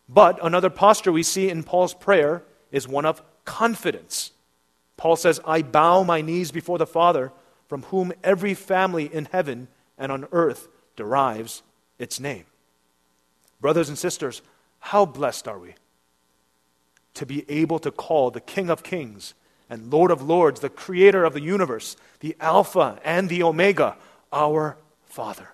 But 0.08 0.44
another 0.44 0.70
posture 0.70 1.12
we 1.12 1.22
see 1.22 1.48
in 1.48 1.62
Paul's 1.62 1.94
prayer 1.94 2.42
is 2.72 2.88
one 2.88 3.06
of 3.06 3.22
confidence. 3.44 4.32
Paul 4.96 5.14
says, 5.14 5.38
I 5.46 5.62
bow 5.62 6.02
my 6.02 6.20
knees 6.20 6.50
before 6.50 6.78
the 6.78 6.84
Father, 6.84 7.30
from 7.68 7.84
whom 7.84 8.12
every 8.24 8.54
family 8.54 9.08
in 9.14 9.26
heaven 9.26 9.68
and 9.96 10.10
on 10.10 10.26
earth 10.32 10.66
derives 10.96 11.62
its 12.00 12.18
name. 12.18 12.46
Brothers 13.60 13.88
and 13.88 13.96
sisters, 13.96 14.42
how 14.80 15.06
blessed 15.06 15.46
are 15.46 15.60
we 15.60 15.76
to 17.14 17.24
be 17.24 17.48
able 17.48 17.78
to 17.78 17.92
call 17.92 18.32
the 18.32 18.40
King 18.40 18.68
of 18.68 18.82
Kings 18.82 19.34
and 19.70 19.92
Lord 19.92 20.10
of 20.10 20.20
Lords, 20.20 20.58
the 20.58 20.68
Creator 20.68 21.24
of 21.24 21.34
the 21.34 21.40
universe, 21.40 21.96
the 22.18 22.34
Alpha 22.40 22.98
and 23.04 23.28
the 23.28 23.44
Omega, 23.44 23.96
our 24.32 24.76
Father. 25.04 25.50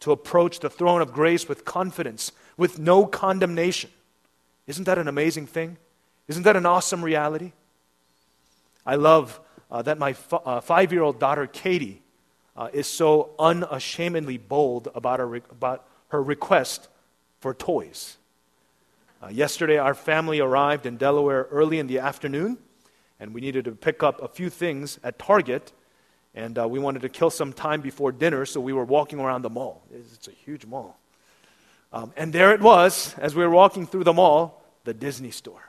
To 0.00 0.12
approach 0.12 0.60
the 0.60 0.70
throne 0.70 1.02
of 1.02 1.12
grace 1.12 1.48
with 1.48 1.64
confidence, 1.64 2.32
with 2.56 2.78
no 2.78 3.04
condemnation. 3.06 3.90
Isn't 4.66 4.84
that 4.84 4.98
an 4.98 5.08
amazing 5.08 5.46
thing? 5.46 5.76
Isn't 6.28 6.42
that 6.44 6.56
an 6.56 6.66
awesome 6.66 7.02
reality? 7.02 7.52
I 8.86 8.94
love 8.94 9.40
uh, 9.70 9.82
that 9.82 9.98
my 9.98 10.10
f- 10.10 10.32
uh, 10.32 10.60
five 10.60 10.92
year 10.92 11.02
old 11.02 11.18
daughter, 11.18 11.46
Katie, 11.46 12.02
uh, 12.56 12.68
is 12.72 12.86
so 12.86 13.30
unashamedly 13.38 14.38
bold 14.38 14.88
about 14.94 15.20
her, 15.20 15.26
re- 15.26 15.42
about 15.50 15.86
her 16.08 16.22
request 16.22 16.88
for 17.40 17.54
toys. 17.54 18.16
Uh, 19.22 19.28
yesterday, 19.28 19.78
our 19.78 19.94
family 19.94 20.40
arrived 20.40 20.86
in 20.86 20.96
Delaware 20.96 21.48
early 21.50 21.78
in 21.78 21.86
the 21.86 21.98
afternoon, 21.98 22.58
and 23.18 23.34
we 23.34 23.40
needed 23.40 23.64
to 23.64 23.72
pick 23.72 24.02
up 24.02 24.22
a 24.22 24.28
few 24.28 24.48
things 24.48 24.98
at 25.02 25.18
Target, 25.18 25.72
and 26.38 26.56
uh, 26.56 26.68
we 26.68 26.78
wanted 26.78 27.02
to 27.02 27.08
kill 27.08 27.30
some 27.30 27.52
time 27.52 27.80
before 27.80 28.12
dinner, 28.12 28.46
so 28.46 28.60
we 28.60 28.72
were 28.72 28.84
walking 28.84 29.18
around 29.18 29.42
the 29.42 29.50
mall. 29.50 29.82
It's 29.92 30.28
a 30.28 30.30
huge 30.30 30.64
mall. 30.64 30.96
Um, 31.92 32.12
and 32.16 32.32
there 32.32 32.52
it 32.52 32.60
was, 32.60 33.16
as 33.18 33.34
we 33.34 33.42
were 33.42 33.50
walking 33.50 33.88
through 33.88 34.04
the 34.04 34.12
mall, 34.12 34.62
the 34.84 34.94
Disney 34.94 35.32
store. 35.32 35.68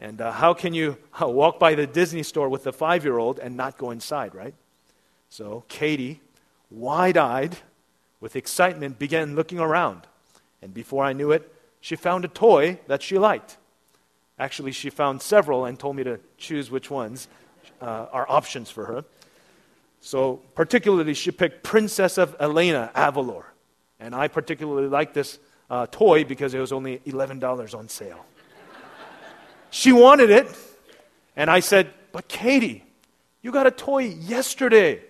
And 0.00 0.20
uh, 0.20 0.32
how 0.32 0.54
can 0.54 0.74
you 0.74 0.96
uh, 1.22 1.28
walk 1.28 1.60
by 1.60 1.76
the 1.76 1.86
Disney 1.86 2.24
store 2.24 2.48
with 2.48 2.66
a 2.66 2.72
five 2.72 3.04
year 3.04 3.16
old 3.16 3.38
and 3.38 3.56
not 3.56 3.78
go 3.78 3.92
inside, 3.92 4.34
right? 4.34 4.54
So 5.28 5.62
Katie, 5.68 6.20
wide 6.68 7.16
eyed 7.16 7.56
with 8.20 8.34
excitement, 8.34 8.98
began 8.98 9.36
looking 9.36 9.60
around. 9.60 10.08
And 10.62 10.74
before 10.74 11.04
I 11.04 11.12
knew 11.12 11.30
it, 11.30 11.54
she 11.80 11.94
found 11.94 12.24
a 12.24 12.28
toy 12.28 12.80
that 12.88 13.02
she 13.02 13.18
liked. 13.18 13.56
Actually, 14.36 14.72
she 14.72 14.90
found 14.90 15.22
several 15.22 15.64
and 15.64 15.78
told 15.78 15.94
me 15.94 16.02
to 16.02 16.18
choose 16.38 16.72
which 16.72 16.90
ones 16.90 17.28
uh, 17.80 18.06
are 18.12 18.26
options 18.28 18.68
for 18.68 18.86
her. 18.86 19.04
So, 20.04 20.42
particularly, 20.54 21.14
she 21.14 21.30
picked 21.30 21.62
Princess 21.62 22.18
of 22.18 22.36
Elena 22.38 22.90
Avalor. 22.94 23.44
And 23.98 24.14
I 24.14 24.28
particularly 24.28 24.88
like 24.88 25.14
this 25.14 25.38
uh, 25.70 25.86
toy 25.90 26.24
because 26.24 26.52
it 26.52 26.58
was 26.58 26.72
only 26.72 26.98
$11 27.06 27.74
on 27.74 27.88
sale. 27.88 28.26
she 29.70 29.92
wanted 29.92 30.28
it. 30.28 30.46
And 31.36 31.50
I 31.50 31.60
said, 31.60 31.90
But 32.12 32.28
Katie, 32.28 32.84
you 33.40 33.50
got 33.50 33.66
a 33.66 33.70
toy 33.70 34.08
yesterday. 34.08 35.00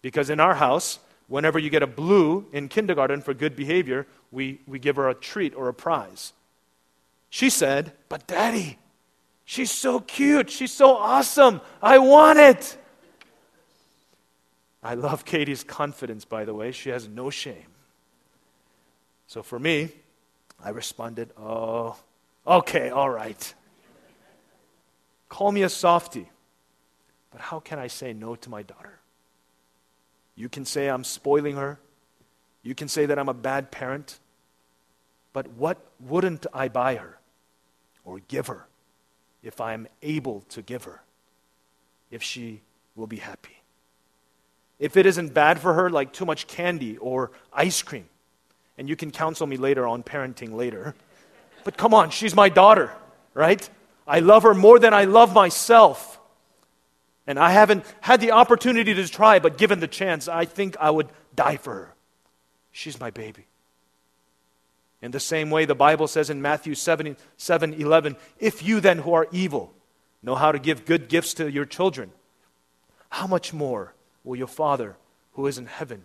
Because 0.00 0.30
in 0.30 0.40
our 0.40 0.54
house, 0.54 1.00
whenever 1.28 1.58
you 1.58 1.68
get 1.68 1.82
a 1.82 1.86
blue 1.86 2.46
in 2.50 2.68
kindergarten 2.68 3.20
for 3.20 3.34
good 3.34 3.54
behavior, 3.54 4.06
we, 4.32 4.58
we 4.66 4.78
give 4.78 4.96
her 4.96 5.10
a 5.10 5.14
treat 5.14 5.54
or 5.54 5.68
a 5.68 5.74
prize. 5.74 6.32
She 7.28 7.50
said, 7.50 7.92
But 8.08 8.26
daddy, 8.26 8.78
she's 9.44 9.70
so 9.70 10.00
cute. 10.00 10.48
She's 10.48 10.72
so 10.72 10.96
awesome. 10.96 11.60
I 11.82 11.98
want 11.98 12.38
it. 12.38 12.78
I 14.84 14.94
love 14.94 15.24
Katie's 15.24 15.64
confidence, 15.64 16.26
by 16.26 16.44
the 16.44 16.52
way. 16.52 16.70
She 16.70 16.90
has 16.90 17.08
no 17.08 17.30
shame. 17.30 17.72
So 19.26 19.42
for 19.42 19.58
me, 19.58 19.90
I 20.62 20.68
responded, 20.70 21.30
Oh, 21.38 21.96
okay, 22.46 22.90
all 22.90 23.08
right. 23.08 23.54
Call 25.30 25.50
me 25.50 25.62
a 25.62 25.70
softy. 25.70 26.30
But 27.30 27.40
how 27.40 27.60
can 27.60 27.78
I 27.78 27.86
say 27.86 28.12
no 28.12 28.36
to 28.36 28.50
my 28.50 28.62
daughter? 28.62 29.00
You 30.36 30.50
can 30.50 30.66
say 30.66 30.88
I'm 30.88 31.02
spoiling 31.02 31.56
her. 31.56 31.80
You 32.62 32.74
can 32.74 32.88
say 32.88 33.06
that 33.06 33.18
I'm 33.18 33.28
a 33.28 33.34
bad 33.34 33.70
parent. 33.70 34.20
But 35.32 35.48
what 35.52 35.78
wouldn't 35.98 36.46
I 36.52 36.68
buy 36.68 36.96
her 36.96 37.18
or 38.04 38.20
give 38.28 38.48
her 38.48 38.66
if 39.42 39.60
I'm 39.60 39.88
able 40.02 40.42
to 40.50 40.62
give 40.62 40.84
her? 40.84 41.02
If 42.10 42.22
she 42.22 42.60
will 42.94 43.08
be 43.08 43.16
happy. 43.16 43.63
If 44.84 44.98
it 44.98 45.06
isn't 45.06 45.32
bad 45.32 45.60
for 45.60 45.72
her, 45.72 45.88
like 45.88 46.12
too 46.12 46.26
much 46.26 46.46
candy 46.46 46.98
or 46.98 47.30
ice 47.54 47.80
cream, 47.80 48.04
and 48.76 48.86
you 48.86 48.96
can 48.96 49.10
counsel 49.10 49.46
me 49.46 49.56
later 49.56 49.86
on 49.86 50.02
parenting 50.02 50.52
later. 50.52 50.94
But 51.64 51.78
come 51.78 51.94
on, 51.94 52.10
she's 52.10 52.34
my 52.34 52.50
daughter, 52.50 52.92
right? 53.32 53.66
I 54.06 54.18
love 54.18 54.42
her 54.42 54.52
more 54.52 54.78
than 54.78 54.92
I 54.92 55.04
love 55.04 55.32
myself. 55.32 56.20
And 57.26 57.38
I 57.38 57.50
haven't 57.50 57.86
had 58.02 58.20
the 58.20 58.32
opportunity 58.32 58.92
to 58.92 59.08
try, 59.08 59.38
but 59.38 59.56
given 59.56 59.80
the 59.80 59.88
chance, 59.88 60.28
I 60.28 60.44
think 60.44 60.76
I 60.78 60.90
would 60.90 61.08
die 61.34 61.56
for 61.56 61.72
her. 61.72 61.94
She's 62.70 63.00
my 63.00 63.08
baby. 63.08 63.46
In 65.00 65.12
the 65.12 65.20
same 65.20 65.48
way, 65.48 65.64
the 65.64 65.74
Bible 65.74 66.08
says 66.08 66.28
in 66.28 66.42
Matthew 66.42 66.74
7, 66.74 67.16
7 67.38 67.72
11, 67.72 68.16
if 68.38 68.62
you 68.62 68.80
then 68.80 68.98
who 68.98 69.14
are 69.14 69.28
evil 69.32 69.72
know 70.22 70.34
how 70.34 70.52
to 70.52 70.58
give 70.58 70.84
good 70.84 71.08
gifts 71.08 71.32
to 71.34 71.50
your 71.50 71.64
children, 71.64 72.12
how 73.08 73.26
much 73.26 73.54
more 73.54 73.93
will 74.24 74.36
your 74.36 74.48
Father 74.48 74.96
who 75.34 75.46
is 75.46 75.58
in 75.58 75.66
heaven 75.66 76.04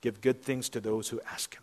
give 0.00 0.20
good 0.20 0.42
things 0.42 0.68
to 0.68 0.80
those 0.80 1.08
who 1.08 1.20
ask 1.32 1.54
him? 1.54 1.62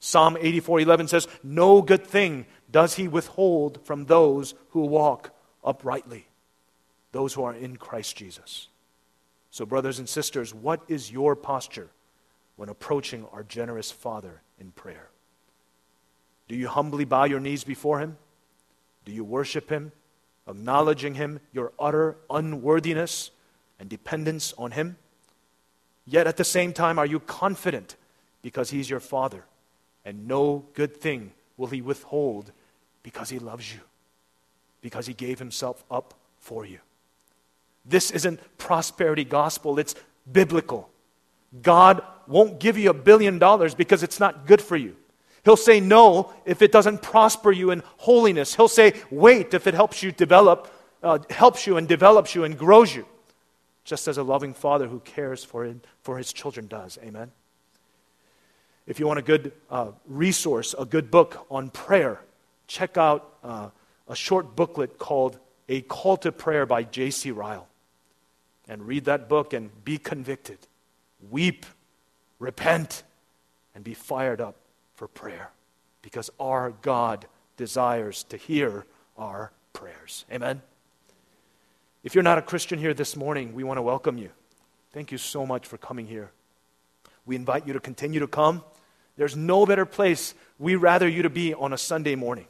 Psalm 0.00 0.36
84 0.40 0.80
11 0.80 1.08
says, 1.08 1.28
No 1.42 1.82
good 1.82 2.06
thing 2.06 2.46
does 2.70 2.94
he 2.94 3.08
withhold 3.08 3.84
from 3.84 4.04
those 4.04 4.54
who 4.70 4.82
walk 4.82 5.34
uprightly, 5.64 6.26
those 7.12 7.34
who 7.34 7.42
are 7.42 7.54
in 7.54 7.76
Christ 7.76 8.16
Jesus. 8.16 8.68
So, 9.50 9.64
brothers 9.66 9.98
and 9.98 10.08
sisters, 10.08 10.54
what 10.54 10.82
is 10.88 11.10
your 11.10 11.34
posture 11.34 11.88
when 12.56 12.68
approaching 12.68 13.26
our 13.32 13.42
generous 13.42 13.90
Father 13.90 14.42
in 14.60 14.70
prayer? 14.72 15.08
Do 16.48 16.54
you 16.54 16.68
humbly 16.68 17.04
bow 17.04 17.24
your 17.24 17.40
knees 17.40 17.64
before 17.64 17.98
Him? 17.98 18.18
Do 19.04 19.12
you 19.12 19.24
worship 19.24 19.70
Him, 19.70 19.92
acknowledging 20.46 21.14
Him, 21.14 21.40
your 21.52 21.72
utter 21.78 22.16
unworthiness 22.30 23.30
and 23.78 23.88
dependence 23.88 24.54
on 24.58 24.72
Him? 24.72 24.96
Yet 26.06 26.26
at 26.26 26.36
the 26.36 26.44
same 26.44 26.72
time, 26.72 26.98
are 26.98 27.06
you 27.06 27.20
confident 27.20 27.96
because 28.42 28.70
He's 28.70 28.88
your 28.88 29.00
Father, 29.00 29.44
and 30.04 30.26
no 30.26 30.64
good 30.74 30.96
thing 30.96 31.32
will 31.56 31.66
He 31.68 31.82
withhold 31.82 32.52
because 33.02 33.30
He 33.30 33.38
loves 33.38 33.72
you, 33.72 33.80
because 34.80 35.06
He 35.06 35.14
gave 35.14 35.38
Himself 35.38 35.84
up 35.90 36.14
for 36.38 36.64
you? 36.64 36.78
This 37.84 38.10
isn't 38.10 38.40
prosperity 38.58 39.24
gospel, 39.24 39.78
it's 39.78 39.94
biblical. 40.30 40.88
God 41.62 42.02
won't 42.26 42.60
give 42.60 42.76
you 42.76 42.90
a 42.90 42.94
billion 42.94 43.38
dollars 43.38 43.74
because 43.74 44.02
it's 44.02 44.20
not 44.20 44.46
good 44.46 44.60
for 44.60 44.76
you. 44.76 44.96
He'll 45.44 45.56
say 45.56 45.80
no 45.80 46.32
if 46.44 46.60
it 46.60 46.72
doesn't 46.72 47.00
prosper 47.00 47.50
you 47.50 47.70
in 47.70 47.82
holiness. 47.96 48.54
He'll 48.54 48.68
say 48.68 48.92
wait 49.10 49.54
if 49.54 49.66
it 49.66 49.72
helps 49.72 50.02
you 50.02 50.12
develop, 50.12 50.70
uh, 51.02 51.18
helps 51.30 51.66
you 51.66 51.78
and 51.78 51.88
develops 51.88 52.34
you 52.34 52.44
and 52.44 52.58
grows 52.58 52.94
you, 52.94 53.06
just 53.88 54.06
as 54.06 54.18
a 54.18 54.22
loving 54.22 54.52
father 54.52 54.86
who 54.86 55.00
cares 55.00 55.42
for, 55.42 55.74
for 56.02 56.18
his 56.18 56.30
children 56.30 56.66
does. 56.66 56.98
Amen. 57.02 57.32
If 58.86 59.00
you 59.00 59.06
want 59.06 59.18
a 59.18 59.22
good 59.22 59.52
uh, 59.70 59.92
resource, 60.06 60.74
a 60.78 60.84
good 60.84 61.10
book 61.10 61.46
on 61.50 61.70
prayer, 61.70 62.20
check 62.66 62.98
out 62.98 63.32
uh, 63.42 63.70
a 64.06 64.14
short 64.14 64.54
booklet 64.54 64.98
called 64.98 65.38
A 65.70 65.80
Call 65.80 66.18
to 66.18 66.30
Prayer 66.30 66.66
by 66.66 66.82
J.C. 66.82 67.30
Ryle. 67.30 67.66
And 68.68 68.86
read 68.86 69.06
that 69.06 69.26
book 69.26 69.54
and 69.54 69.70
be 69.86 69.96
convicted. 69.96 70.58
Weep, 71.30 71.64
repent, 72.38 73.04
and 73.74 73.82
be 73.82 73.94
fired 73.94 74.42
up 74.42 74.56
for 74.96 75.08
prayer 75.08 75.50
because 76.02 76.28
our 76.38 76.74
God 76.82 77.26
desires 77.56 78.22
to 78.24 78.36
hear 78.36 78.84
our 79.16 79.50
prayers. 79.72 80.26
Amen. 80.30 80.60
If 82.08 82.14
you're 82.14 82.24
not 82.24 82.38
a 82.38 82.42
Christian 82.42 82.78
here 82.78 82.94
this 82.94 83.16
morning, 83.16 83.52
we 83.52 83.64
want 83.64 83.76
to 83.76 83.82
welcome 83.82 84.16
you. 84.16 84.30
Thank 84.94 85.12
you 85.12 85.18
so 85.18 85.44
much 85.44 85.66
for 85.66 85.76
coming 85.76 86.06
here. 86.06 86.30
We 87.26 87.36
invite 87.36 87.66
you 87.66 87.74
to 87.74 87.80
continue 87.80 88.20
to 88.20 88.26
come. 88.26 88.64
There's 89.18 89.36
no 89.36 89.66
better 89.66 89.84
place 89.84 90.32
we 90.58 90.74
rather 90.74 91.06
you 91.06 91.20
to 91.20 91.28
be 91.28 91.52
on 91.52 91.74
a 91.74 91.76
Sunday 91.76 92.14
morning. 92.14 92.46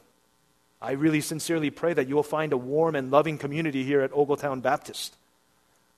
I 0.81 0.91
really 0.91 1.19
sincerely 1.19 1.71
pray 1.71 1.93
that 1.93 2.07
you 2.07 2.15
will 2.15 2.23
find 2.23 2.53
a 2.53 2.57
warm 2.57 2.95
and 2.95 3.11
loving 3.11 3.37
community 3.37 3.83
here 3.83 3.99
at 3.99 4.13
Ogletown 4.13 4.61
Baptist. 4.61 5.17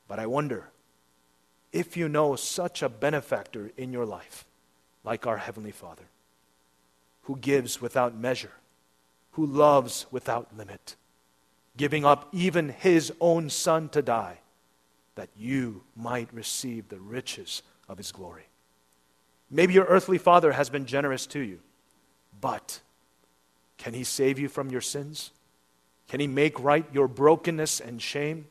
But 0.07 0.17
I 0.17 0.25
wonder 0.25 0.71
if 1.71 1.95
you 1.95 2.09
know 2.09 2.35
such 2.35 2.81
a 2.81 2.89
benefactor 2.89 3.69
in 3.77 3.93
your 3.93 4.07
life, 4.07 4.43
like 5.03 5.27
our 5.27 5.37
Heavenly 5.37 5.69
Father, 5.69 6.05
who 7.25 7.37
gives 7.37 7.79
without 7.79 8.17
measure, 8.17 8.53
who 9.33 9.45
loves 9.45 10.07
without 10.09 10.47
limit, 10.57 10.95
giving 11.77 12.05
up 12.05 12.27
even 12.31 12.69
his 12.69 13.11
own 13.19 13.49
Son 13.49 13.89
to 13.89 14.01
die, 14.01 14.39
that 15.15 15.29
you 15.35 15.83
might 15.95 16.33
receive 16.33 16.89
the 16.89 16.99
riches 16.99 17.63
of 17.87 17.97
his 17.97 18.11
glory. 18.11 18.47
Maybe 19.49 19.73
your 19.73 19.85
earthly 19.85 20.17
father 20.17 20.53
has 20.53 20.69
been 20.69 20.85
generous 20.85 21.25
to 21.27 21.39
you, 21.39 21.59
but 22.39 22.79
can 23.77 23.93
he 23.93 24.03
save 24.03 24.39
you 24.39 24.47
from 24.47 24.69
your 24.69 24.81
sins? 24.81 25.31
Can 26.07 26.19
he 26.19 26.27
make 26.27 26.59
right 26.59 26.85
your 26.93 27.07
brokenness 27.07 27.79
and 27.79 28.01
shame? 28.01 28.47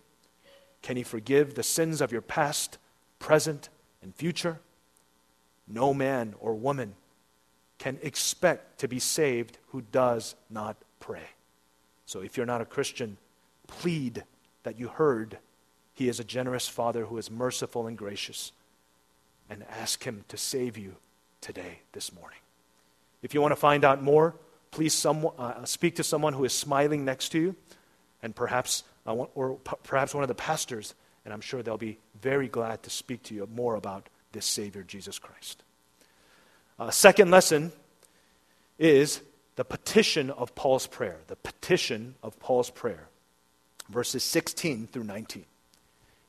Can 0.82 0.96
he 0.96 1.02
forgive 1.02 1.54
the 1.54 1.62
sins 1.62 2.00
of 2.00 2.12
your 2.12 2.22
past, 2.22 2.78
present, 3.18 3.68
and 4.02 4.14
future? 4.14 4.60
No 5.68 5.94
man 5.94 6.34
or 6.40 6.54
woman 6.54 6.94
can 7.78 7.98
expect 8.02 8.80
to 8.80 8.88
be 8.88 8.98
saved 8.98 9.58
who 9.68 9.80
does 9.80 10.34
not 10.50 10.76
pray. 11.00 11.28
So 12.10 12.22
if 12.22 12.36
you're 12.36 12.44
not 12.44 12.60
a 12.60 12.64
Christian, 12.64 13.18
plead 13.68 14.24
that 14.64 14.80
you 14.80 14.88
heard 14.88 15.38
he 15.94 16.08
is 16.08 16.18
a 16.18 16.24
generous 16.24 16.66
Father 16.66 17.04
who 17.04 17.16
is 17.18 17.30
merciful 17.30 17.86
and 17.86 17.96
gracious, 17.96 18.50
and 19.48 19.62
ask 19.70 20.02
him 20.02 20.24
to 20.26 20.36
save 20.36 20.76
you 20.76 20.96
today, 21.40 21.82
this 21.92 22.12
morning. 22.12 22.40
If 23.22 23.32
you 23.32 23.40
want 23.40 23.52
to 23.52 23.56
find 23.56 23.84
out 23.84 24.02
more, 24.02 24.34
please 24.72 24.92
some, 24.92 25.28
uh, 25.38 25.64
speak 25.66 25.94
to 25.96 26.02
someone 26.02 26.32
who 26.32 26.44
is 26.44 26.52
smiling 26.52 27.04
next 27.04 27.28
to 27.28 27.38
you, 27.38 27.54
and 28.24 28.34
perhaps, 28.34 28.82
uh, 29.06 29.14
or 29.14 29.54
p- 29.58 29.76
perhaps 29.84 30.12
one 30.12 30.24
of 30.24 30.28
the 30.28 30.34
pastors, 30.34 30.96
and 31.24 31.32
I'm 31.32 31.40
sure 31.40 31.62
they'll 31.62 31.78
be 31.78 31.98
very 32.20 32.48
glad 32.48 32.82
to 32.82 32.90
speak 32.90 33.22
to 33.24 33.36
you 33.36 33.48
more 33.54 33.76
about 33.76 34.08
this 34.32 34.46
Savior, 34.46 34.82
Jesus 34.82 35.20
Christ. 35.20 35.62
Uh, 36.76 36.90
second 36.90 37.30
lesson 37.30 37.70
is 38.80 39.20
the 39.60 39.64
petition 39.64 40.30
of 40.30 40.54
Paul's 40.54 40.86
prayer. 40.86 41.18
The 41.26 41.36
petition 41.36 42.14
of 42.22 42.40
Paul's 42.40 42.70
prayer, 42.70 43.10
verses 43.90 44.24
16 44.24 44.86
through 44.86 45.04
19. 45.04 45.44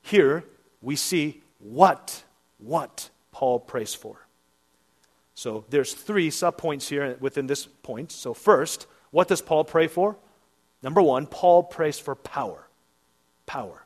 Here 0.01 0.43
we 0.81 0.97
see 0.97 1.41
what, 1.59 2.25
what 2.57 3.09
Paul 3.31 3.61
prays 3.61 3.93
for. 3.93 4.27
So 5.33 5.63
there's 5.69 5.93
three 5.93 6.29
subpoints 6.29 6.89
here 6.89 7.15
within 7.21 7.47
this 7.47 7.67
point. 7.67 8.11
So 8.11 8.33
first, 8.33 8.85
what 9.11 9.29
does 9.29 9.41
Paul 9.41 9.63
pray 9.63 9.87
for? 9.87 10.17
Number 10.83 11.01
one, 11.01 11.25
Paul 11.25 11.63
prays 11.63 11.97
for 11.97 12.15
power. 12.15 12.67
Power. 13.45 13.85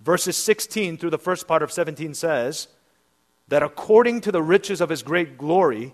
Verses 0.00 0.34
16 0.38 0.96
through 0.96 1.10
the 1.10 1.18
first 1.18 1.46
part 1.46 1.62
of 1.62 1.70
17 1.70 2.14
says 2.14 2.68
that 3.48 3.62
according 3.62 4.22
to 4.22 4.32
the 4.32 4.42
riches 4.42 4.80
of 4.80 4.88
his 4.88 5.02
great 5.02 5.36
glory, 5.36 5.92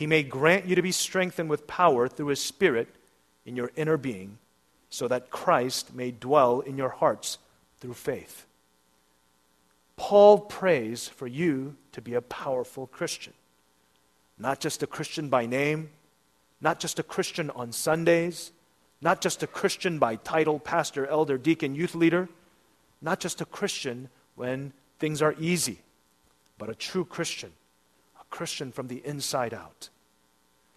he 0.00 0.06
may 0.06 0.22
grant 0.22 0.64
you 0.64 0.74
to 0.74 0.80
be 0.80 0.92
strengthened 0.92 1.50
with 1.50 1.66
power 1.66 2.08
through 2.08 2.28
his 2.28 2.42
Spirit 2.42 2.88
in 3.44 3.54
your 3.54 3.70
inner 3.76 3.98
being, 3.98 4.38
so 4.88 5.06
that 5.06 5.28
Christ 5.28 5.94
may 5.94 6.10
dwell 6.10 6.60
in 6.60 6.78
your 6.78 6.88
hearts 6.88 7.36
through 7.80 7.92
faith. 7.92 8.46
Paul 9.96 10.38
prays 10.38 11.06
for 11.06 11.26
you 11.26 11.76
to 11.92 12.00
be 12.00 12.14
a 12.14 12.22
powerful 12.22 12.86
Christian. 12.86 13.34
Not 14.38 14.58
just 14.58 14.82
a 14.82 14.86
Christian 14.86 15.28
by 15.28 15.44
name, 15.44 15.90
not 16.62 16.80
just 16.80 16.98
a 16.98 17.02
Christian 17.02 17.50
on 17.50 17.70
Sundays, 17.70 18.52
not 19.02 19.20
just 19.20 19.42
a 19.42 19.46
Christian 19.46 19.98
by 19.98 20.16
title, 20.16 20.58
pastor, 20.58 21.06
elder, 21.08 21.36
deacon, 21.36 21.74
youth 21.74 21.94
leader, 21.94 22.26
not 23.02 23.20
just 23.20 23.42
a 23.42 23.44
Christian 23.44 24.08
when 24.34 24.72
things 24.98 25.20
are 25.20 25.34
easy, 25.38 25.80
but 26.56 26.70
a 26.70 26.74
true 26.74 27.04
Christian, 27.04 27.52
Christian 28.30 28.72
from 28.72 28.88
the 28.88 29.04
inside 29.04 29.52
out. 29.52 29.88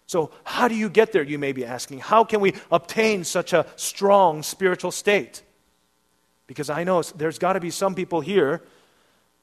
So, 0.06 0.30
how 0.44 0.68
do 0.68 0.74
you 0.74 0.90
get 0.90 1.12
there, 1.12 1.22
you 1.22 1.38
may 1.38 1.52
be 1.52 1.64
asking? 1.64 2.00
How 2.00 2.24
can 2.24 2.40
we 2.40 2.54
obtain 2.70 3.24
such 3.24 3.52
a 3.52 3.66
strong 3.76 4.42
spiritual 4.42 4.90
state? 4.90 5.42
Because 6.46 6.68
I 6.68 6.84
know 6.84 7.02
there's 7.02 7.38
got 7.38 7.54
to 7.54 7.60
be 7.60 7.70
some 7.70 7.94
people 7.94 8.20
here, 8.20 8.62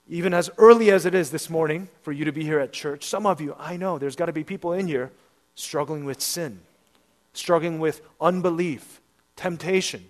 even 0.08 0.34
as 0.34 0.52
early 0.58 0.92
as 0.92 1.06
it 1.06 1.16
is 1.16 1.32
this 1.32 1.50
morning 1.50 1.90
for 2.04 2.12
you 2.12 2.26
to 2.26 2.32
be 2.32 2.44
here 2.44 2.60
at 2.60 2.74
church. 2.74 3.06
Some 3.06 3.26
of 3.26 3.42
you, 3.42 3.56
I 3.58 3.76
know 3.78 3.98
there's 3.98 4.16
got 4.16 4.28
to 4.28 4.34
be 4.34 4.44
people 4.44 4.74
in 4.74 4.88
here 4.88 5.12
struggling 5.56 6.06
with 6.06 6.22
sin, 6.22 6.60
struggling 7.34 7.80
with 7.80 8.02
unbelief, 8.20 9.02
temptation, 9.36 10.06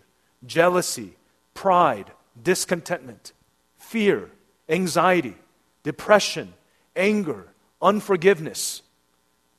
jealousy, 0.45 1.13
pride, 1.53 2.11
discontentment, 2.41 3.31
fear, 3.77 4.29
anxiety, 4.67 5.35
depression, 5.83 6.53
anger, 6.95 7.47
unforgiveness, 7.81 8.81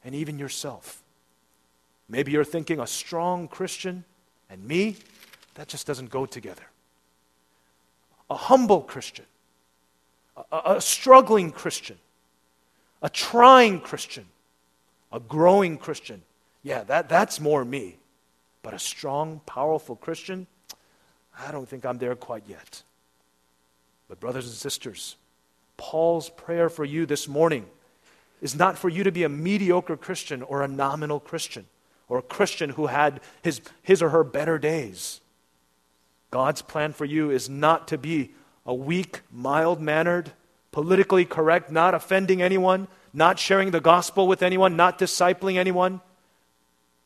and 0.05 0.15
even 0.15 0.39
yourself. 0.39 1.03
Maybe 2.09 2.33
you're 2.33 2.45
thinking 2.45 2.81
a 2.81 2.87
strong 2.87 3.49
Christian 3.49 4.05
and 4.53 4.67
me, 4.67 4.97
that 5.55 5.67
just 5.67 5.87
doesn't 5.87 6.11
go 6.11 6.27
together. 6.27 6.65
A 8.29 8.35
humble 8.35 8.83
Christian, 8.83 9.25
a, 10.51 10.77
a 10.77 10.81
struggling 10.81 11.51
Christian, 11.51 11.99
a 13.01 13.09
trying 13.09 13.81
Christian, 13.81 14.27
a 15.11 15.19
growing 15.19 15.79
Christian. 15.79 16.23
Yeah, 16.63 16.85
that, 16.85 17.09
that's 17.09 17.41
more 17.41 17.65
me. 17.65 17.97
But 18.63 18.75
a 18.75 18.79
strong, 18.79 19.41
powerful 19.47 19.97
Christian, 19.97 20.47
I 21.39 21.51
don't 21.51 21.69
think 21.69 21.87
I'm 21.87 21.99
there 21.99 22.15
quite 22.15 22.45
yet. 22.47 22.83
But, 24.09 24.21
brothers 24.21 24.47
and 24.47 24.55
sisters, 24.55 25.17
Paul's 25.79 26.29
prayer 26.29 26.69
for 26.69 26.85
you 26.85 27.07
this 27.07 27.27
morning 27.27 27.67
is 28.43 28.55
not 28.57 28.77
for 28.77 28.91
you 28.91 29.05
to 29.05 29.13
be 29.13 29.23
a 29.23 29.29
mediocre 29.29 29.97
Christian 29.97 30.43
or 30.43 30.63
a 30.63 30.69
nominal 30.69 31.21
Christian 31.21 31.65
or 32.09 32.19
a 32.19 32.23
Christian 32.23 32.71
who 32.71 32.89
had 32.89 33.21
his, 33.41 33.63
his 33.81 34.03
or 34.03 34.11
her 34.11 34.25
better 34.25 34.59
days. 34.59 35.23
God's 36.31 36.61
plan 36.61 36.93
for 36.93 37.05
you 37.05 37.31
is 37.31 37.49
not 37.49 37.89
to 37.89 37.97
be 37.97 38.33
a 38.67 38.75
weak, 38.75 39.21
mild 39.31 39.81
mannered, 39.81 40.33
politically 40.73 41.25
correct, 41.25 41.71
not 41.71 41.95
offending 41.95 42.43
anyone, 42.43 42.89
not 43.13 43.39
sharing 43.39 43.71
the 43.71 43.81
gospel 43.81 44.27
with 44.27 44.43
anyone, 44.43 44.77
not 44.77 44.99
discipling 44.99 45.57
anyone, 45.57 46.01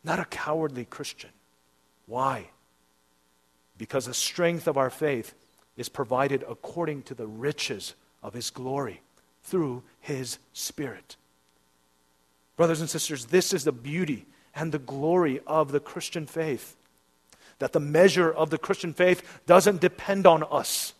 not 0.02 0.18
a 0.18 0.24
cowardly 0.24 0.86
Christian. 0.86 1.30
Why? 2.06 2.50
Because 3.76 4.06
the 4.06 4.14
strength 4.14 4.66
of 4.66 4.78
our 4.78 4.90
faith 4.90 5.34
is 5.76 5.88
provided 5.88 6.44
according 6.48 7.02
to 7.02 7.14
the 7.14 7.26
riches 7.26 7.94
of 8.22 8.32
His 8.32 8.50
glory 8.50 9.02
through 9.42 9.82
His 10.00 10.38
Spirit. 10.52 11.16
Brothers 12.56 12.80
and 12.80 12.88
sisters, 12.88 13.26
this 13.26 13.52
is 13.52 13.64
the 13.64 13.72
beauty 13.72 14.26
and 14.54 14.72
the 14.72 14.78
glory 14.78 15.40
of 15.46 15.72
the 15.72 15.80
Christian 15.80 16.26
faith. 16.26 16.76
That 17.58 17.72
the 17.72 17.80
measure 17.80 18.30
of 18.30 18.50
the 18.50 18.58
Christian 18.58 18.92
faith 18.92 19.40
doesn't 19.46 19.80
depend 19.80 20.26
on 20.26 20.42
us, 20.42 20.94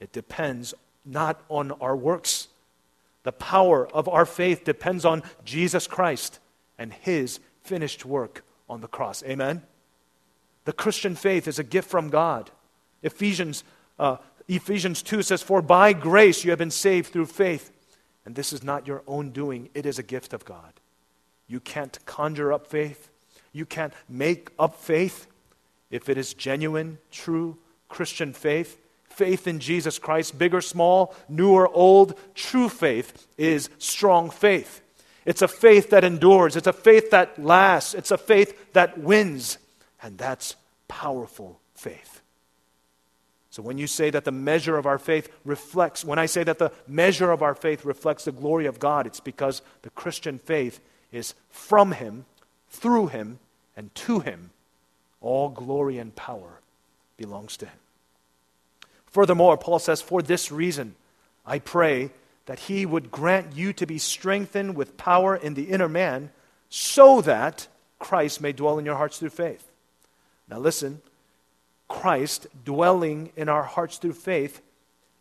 it 0.00 0.12
depends 0.12 0.74
not 1.04 1.40
on 1.48 1.72
our 1.72 1.96
works. 1.96 2.48
The 3.24 3.32
power 3.32 3.86
of 3.88 4.08
our 4.08 4.26
faith 4.26 4.64
depends 4.64 5.04
on 5.04 5.22
Jesus 5.44 5.86
Christ 5.86 6.40
and 6.76 6.92
his 6.92 7.38
finished 7.62 8.04
work 8.04 8.44
on 8.68 8.80
the 8.80 8.88
cross. 8.88 9.22
Amen? 9.22 9.62
The 10.64 10.72
Christian 10.72 11.14
faith 11.14 11.46
is 11.46 11.58
a 11.58 11.64
gift 11.64 11.88
from 11.88 12.08
God. 12.08 12.50
Ephesians, 13.02 13.62
uh, 13.98 14.16
Ephesians 14.48 15.02
2 15.02 15.22
says, 15.22 15.42
For 15.42 15.62
by 15.62 15.92
grace 15.92 16.44
you 16.44 16.50
have 16.50 16.58
been 16.58 16.70
saved 16.70 17.12
through 17.12 17.26
faith. 17.26 17.70
And 18.24 18.34
this 18.34 18.52
is 18.52 18.62
not 18.62 18.86
your 18.86 19.02
own 19.06 19.30
doing, 19.30 19.68
it 19.74 19.86
is 19.86 19.98
a 19.98 20.02
gift 20.02 20.32
of 20.32 20.44
God. 20.44 20.72
You 21.52 21.60
can't 21.60 21.98
conjure 22.06 22.50
up 22.50 22.66
faith, 22.66 23.10
you 23.52 23.66
can't 23.66 23.92
make 24.08 24.48
up 24.58 24.76
faith. 24.76 25.26
If 25.90 26.08
it 26.08 26.16
is 26.16 26.32
genuine, 26.32 26.96
true 27.10 27.58
Christian 27.90 28.32
faith, 28.32 28.78
faith 29.10 29.46
in 29.46 29.60
Jesus 29.60 29.98
Christ, 29.98 30.38
big 30.38 30.54
or 30.54 30.62
small, 30.62 31.14
new 31.28 31.50
or 31.50 31.68
old, 31.68 32.18
true 32.34 32.70
faith 32.70 33.26
is 33.36 33.68
strong 33.76 34.30
faith. 34.30 34.80
It's 35.26 35.42
a 35.42 35.48
faith 35.48 35.90
that 35.90 36.04
endures, 36.04 36.56
it's 36.56 36.66
a 36.66 36.72
faith 36.72 37.10
that 37.10 37.38
lasts, 37.38 37.92
it's 37.92 38.10
a 38.10 38.16
faith 38.16 38.72
that 38.72 38.96
wins, 38.96 39.58
and 40.02 40.16
that's 40.16 40.56
powerful 40.88 41.60
faith. 41.74 42.22
So 43.50 43.62
when 43.62 43.76
you 43.76 43.86
say 43.86 44.08
that 44.08 44.24
the 44.24 44.32
measure 44.32 44.78
of 44.78 44.86
our 44.86 44.98
faith 44.98 45.28
reflects, 45.44 46.02
when 46.02 46.18
I 46.18 46.24
say 46.24 46.44
that 46.44 46.58
the 46.58 46.72
measure 46.88 47.30
of 47.30 47.42
our 47.42 47.54
faith 47.54 47.84
reflects 47.84 48.24
the 48.24 48.32
glory 48.32 48.64
of 48.64 48.78
God, 48.78 49.06
it's 49.06 49.20
because 49.20 49.60
the 49.82 49.90
Christian 49.90 50.38
faith 50.38 50.80
is 51.12 51.34
from 51.50 51.92
Him, 51.92 52.24
through 52.68 53.08
Him, 53.08 53.38
and 53.76 53.94
to 53.94 54.20
Him. 54.20 54.50
All 55.20 55.48
glory 55.48 55.98
and 55.98 56.14
power 56.16 56.60
belongs 57.16 57.56
to 57.58 57.66
Him. 57.66 57.78
Furthermore, 59.06 59.56
Paul 59.56 59.78
says, 59.78 60.00
For 60.00 60.22
this 60.22 60.50
reason, 60.50 60.96
I 61.46 61.58
pray 61.58 62.10
that 62.46 62.58
he 62.58 62.84
would 62.86 63.10
grant 63.10 63.54
you 63.54 63.72
to 63.74 63.86
be 63.86 63.98
strengthened 63.98 64.74
with 64.74 64.96
power 64.96 65.36
in 65.36 65.54
the 65.54 65.64
inner 65.64 65.88
man, 65.88 66.30
so 66.68 67.20
that 67.20 67.68
Christ 67.98 68.40
may 68.40 68.52
dwell 68.52 68.78
in 68.78 68.84
your 68.84 68.96
hearts 68.96 69.18
through 69.18 69.30
faith. 69.30 69.70
Now, 70.48 70.58
listen 70.58 71.02
Christ 71.88 72.46
dwelling 72.64 73.32
in 73.36 73.50
our 73.50 73.62
hearts 73.62 73.98
through 73.98 74.14
faith 74.14 74.62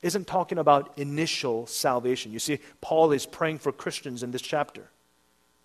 isn't 0.02 0.26
talking 0.26 0.58
about 0.58 0.98
initial 0.98 1.68
salvation. 1.68 2.32
You 2.32 2.40
see, 2.40 2.60
Paul 2.80 3.12
is 3.12 3.26
praying 3.26 3.60
for 3.60 3.74
Christians 3.74 4.24
in 4.24 4.32
this 4.32 4.42
chapter, 4.42 4.90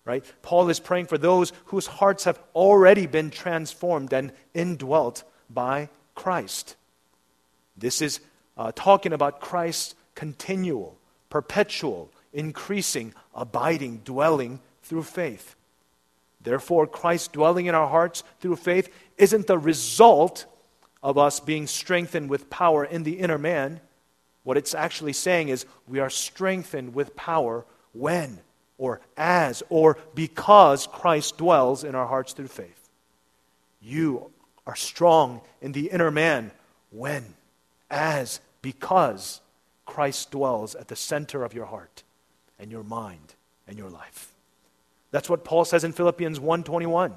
right? 0.07 0.25
Paul 0.40 0.71
is 0.71 0.81
praying 0.81 1.07
for 1.07 1.19
those 1.19 1.53
whose 1.66 1.87
hearts 1.87 2.25
have 2.25 2.38
already 2.55 3.07
been 3.07 3.31
transformed 3.31 4.14
and 4.14 4.33
indwelt 4.55 5.25
by 5.51 5.90
Christ. 6.14 6.77
This 7.77 8.01
is 8.01 8.21
uh, 8.57 8.73
talking 8.75 9.12
about 9.12 9.40
Christ's 9.40 9.95
continual, 10.14 10.97
perpetual, 11.29 12.11
increasing, 12.33 13.12
abiding, 13.35 13.99
dwelling 14.05 14.61
through 14.83 15.03
faith. 15.03 15.57
Therefore, 16.40 16.87
Christ 16.87 17.33
dwelling 17.33 17.66
in 17.66 17.75
our 17.75 17.88
hearts 17.88 18.23
through 18.40 18.57
faith 18.57 18.88
isn't 19.19 19.49
the 19.49 19.59
result 19.59 20.47
of 21.03 21.19
us 21.19 21.40
being 21.40 21.66
strengthened 21.66 22.31
with 22.31 22.49
power 22.49 22.85
in 22.85 23.03
the 23.03 23.19
inner 23.19 23.38
man. 23.38 23.81
What 24.45 24.57
it's 24.57 24.75
actually 24.75 25.12
saying 25.12 25.49
is 25.49 25.66
we 25.88 25.99
are 25.99 26.09
strengthened 26.09 26.95
with 26.95 27.16
power 27.16 27.66
when, 27.92 28.38
or 28.79 29.01
as, 29.17 29.62
or 29.69 29.99
because 30.15 30.87
Christ 30.87 31.39
dwells 31.39 31.85
in 31.85 31.95
our 31.95 32.07
hearts 32.07 32.33
through 32.33 32.49
faith. 32.49 32.89
You 33.81 34.31
are 34.67 34.77
strong 34.77 35.41
in 35.62 35.73
the 35.73 35.87
inner 35.91 36.11
man 36.11 36.51
when, 36.91 37.35
as, 37.91 38.41
because 38.62 39.41
Christ 39.85 40.31
dwells 40.31 40.75
at 40.75 40.89
the 40.89 40.97
center 40.97 41.45
of 41.45 41.55
your 41.55 41.67
heart 41.67 42.03
and 42.59 42.71
your 42.71 42.83
mind 42.83 43.35
and 43.67 43.79
your 43.79 43.91
life. 43.91 44.33
That's 45.11 45.31
what 45.31 45.45
Paul 45.45 45.65
says 45.65 45.85
in 45.85 45.93
Philippians 45.93 46.41
1:21. 46.41 47.17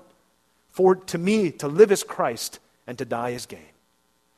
For 0.69 0.95
to 0.95 1.17
me 1.17 1.51
to 1.51 1.67
live 1.67 1.91
is 1.91 2.03
Christ 2.03 2.59
and 2.85 2.97
to 2.97 3.05
die 3.05 3.29
is 3.29 3.45
gain. 3.45 3.73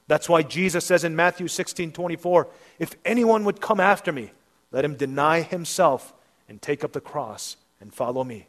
That's 0.08 0.30
why 0.30 0.44
Jesus 0.44 0.86
says 0.86 1.04
in 1.04 1.16
Matthew 1.16 1.48
16:24, 1.48 2.48
if 2.80 2.96
anyone 3.06 3.44
would 3.44 3.62
come 3.62 3.80
after 3.80 4.12
me, 4.12 4.32
let 4.72 4.86
him 4.86 4.96
deny 4.96 5.42
himself 5.42 6.14
and 6.52 6.62
take 6.62 6.84
up 6.84 6.92
the 6.92 7.00
cross 7.00 7.56
and 7.80 7.94
follow 7.94 8.26
me. 8.26 8.46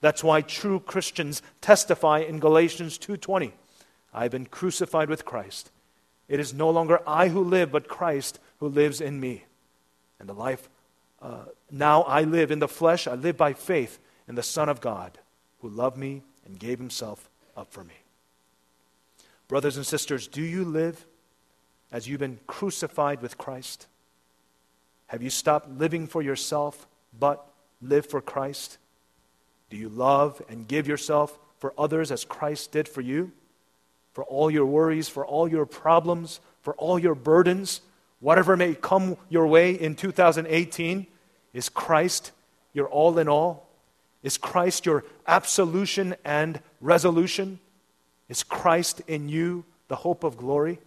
That's 0.00 0.24
why 0.24 0.40
true 0.40 0.80
Christians 0.80 1.42
testify 1.60 2.20
in 2.20 2.40
Galatians 2.40 2.96
2:20, 2.96 3.52
I've 4.14 4.30
been 4.30 4.46
crucified 4.46 5.10
with 5.10 5.26
Christ. 5.26 5.70
It 6.26 6.40
is 6.40 6.54
no 6.54 6.70
longer 6.70 7.02
I 7.06 7.28
who 7.28 7.44
live, 7.44 7.70
but 7.70 7.86
Christ 7.86 8.40
who 8.60 8.68
lives 8.68 9.02
in 9.02 9.20
me. 9.20 9.44
And 10.18 10.26
the 10.26 10.32
life 10.32 10.70
uh, 11.20 11.44
now 11.70 12.02
I 12.04 12.22
live 12.22 12.50
in 12.50 12.60
the 12.60 12.68
flesh, 12.68 13.06
I 13.06 13.14
live 13.14 13.36
by 13.36 13.52
faith 13.52 13.98
in 14.26 14.34
the 14.34 14.42
Son 14.42 14.70
of 14.70 14.80
God 14.80 15.18
who 15.60 15.68
loved 15.68 15.98
me 15.98 16.22
and 16.46 16.58
gave 16.58 16.78
himself 16.78 17.28
up 17.58 17.70
for 17.70 17.84
me. 17.84 17.96
Brothers 19.48 19.76
and 19.76 19.86
sisters, 19.86 20.26
do 20.26 20.40
you 20.40 20.64
live 20.64 21.04
as 21.92 22.08
you've 22.08 22.20
been 22.20 22.40
crucified 22.46 23.20
with 23.20 23.36
Christ? 23.36 23.86
Have 25.08 25.22
you 25.22 25.28
stopped 25.28 25.68
living 25.68 26.06
for 26.06 26.22
yourself 26.22 26.86
but 27.16 27.46
live 27.80 28.06
for 28.06 28.20
Christ? 28.20 28.78
Do 29.70 29.76
you 29.76 29.88
love 29.88 30.40
and 30.48 30.66
give 30.66 30.88
yourself 30.88 31.38
for 31.58 31.74
others 31.76 32.10
as 32.10 32.24
Christ 32.24 32.72
did 32.72 32.88
for 32.88 33.00
you? 33.00 33.32
For 34.12 34.24
all 34.24 34.50
your 34.50 34.66
worries, 34.66 35.08
for 35.08 35.26
all 35.26 35.48
your 35.48 35.66
problems, 35.66 36.40
for 36.62 36.74
all 36.74 36.98
your 36.98 37.14
burdens, 37.14 37.80
whatever 38.20 38.56
may 38.56 38.74
come 38.74 39.16
your 39.28 39.46
way 39.46 39.72
in 39.72 39.94
2018, 39.94 41.06
is 41.52 41.68
Christ 41.68 42.32
your 42.72 42.88
all 42.88 43.18
in 43.18 43.28
all? 43.28 43.68
Is 44.22 44.36
Christ 44.36 44.86
your 44.86 45.04
absolution 45.26 46.16
and 46.24 46.60
resolution? 46.80 47.60
Is 48.28 48.42
Christ 48.42 49.00
in 49.06 49.28
you 49.28 49.64
the 49.86 49.96
hope 49.96 50.24
of 50.24 50.36
glory? 50.36 50.80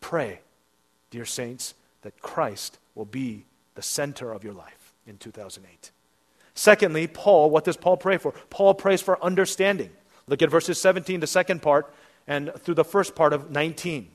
Pray, 0.00 0.40
dear 1.10 1.24
saints, 1.24 1.74
that 2.02 2.20
Christ 2.20 2.78
will 2.94 3.04
be 3.04 3.44
the 3.74 3.82
center 3.82 4.32
of 4.32 4.42
your 4.42 4.54
life 4.54 4.85
in 5.06 5.18
2008. 5.18 5.90
Secondly, 6.54 7.06
Paul, 7.06 7.50
what 7.50 7.64
does 7.64 7.76
Paul 7.76 7.96
pray 7.96 8.16
for? 8.16 8.32
Paul 8.50 8.74
prays 8.74 9.02
for 9.02 9.22
understanding. 9.22 9.90
Look 10.26 10.42
at 10.42 10.50
verses 10.50 10.80
17, 10.80 11.20
the 11.20 11.26
second 11.26 11.62
part, 11.62 11.92
and 12.26 12.52
through 12.60 12.74
the 12.74 12.84
first 12.84 13.14
part 13.14 13.32
of 13.32 13.50
19. 13.50 14.08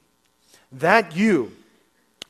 That 0.73 1.15
you, 1.15 1.51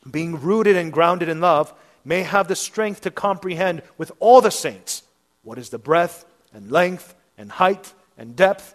being 0.08 0.40
rooted 0.40 0.76
and 0.76 0.92
grounded 0.92 1.28
in 1.28 1.40
love, 1.40 1.72
may 2.04 2.22
have 2.22 2.48
the 2.48 2.56
strength 2.56 3.00
to 3.02 3.10
comprehend 3.10 3.82
with 3.96 4.12
all 4.18 4.40
the 4.40 4.50
saints 4.50 5.02
what 5.42 5.58
is 5.58 5.70
the 5.70 5.78
breadth 5.78 6.24
and 6.52 6.70
length 6.70 7.14
and 7.38 7.50
height 7.50 7.92
and 8.18 8.36
depth, 8.36 8.74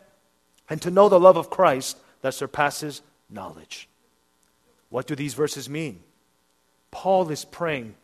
and 0.70 0.82
to 0.82 0.92
know 0.92 1.08
the 1.08 1.20
love 1.20 1.38
of 1.38 1.50
Christ 1.50 1.98
that 2.22 2.34
surpasses 2.34 3.02
knowledge. 3.30 3.88
What 4.90 5.06
do 5.06 5.16
these 5.16 5.34
verses 5.34 5.70
mean? 5.70 6.02
Paul 6.92 7.30
is 7.30 7.46
praying 7.46 7.96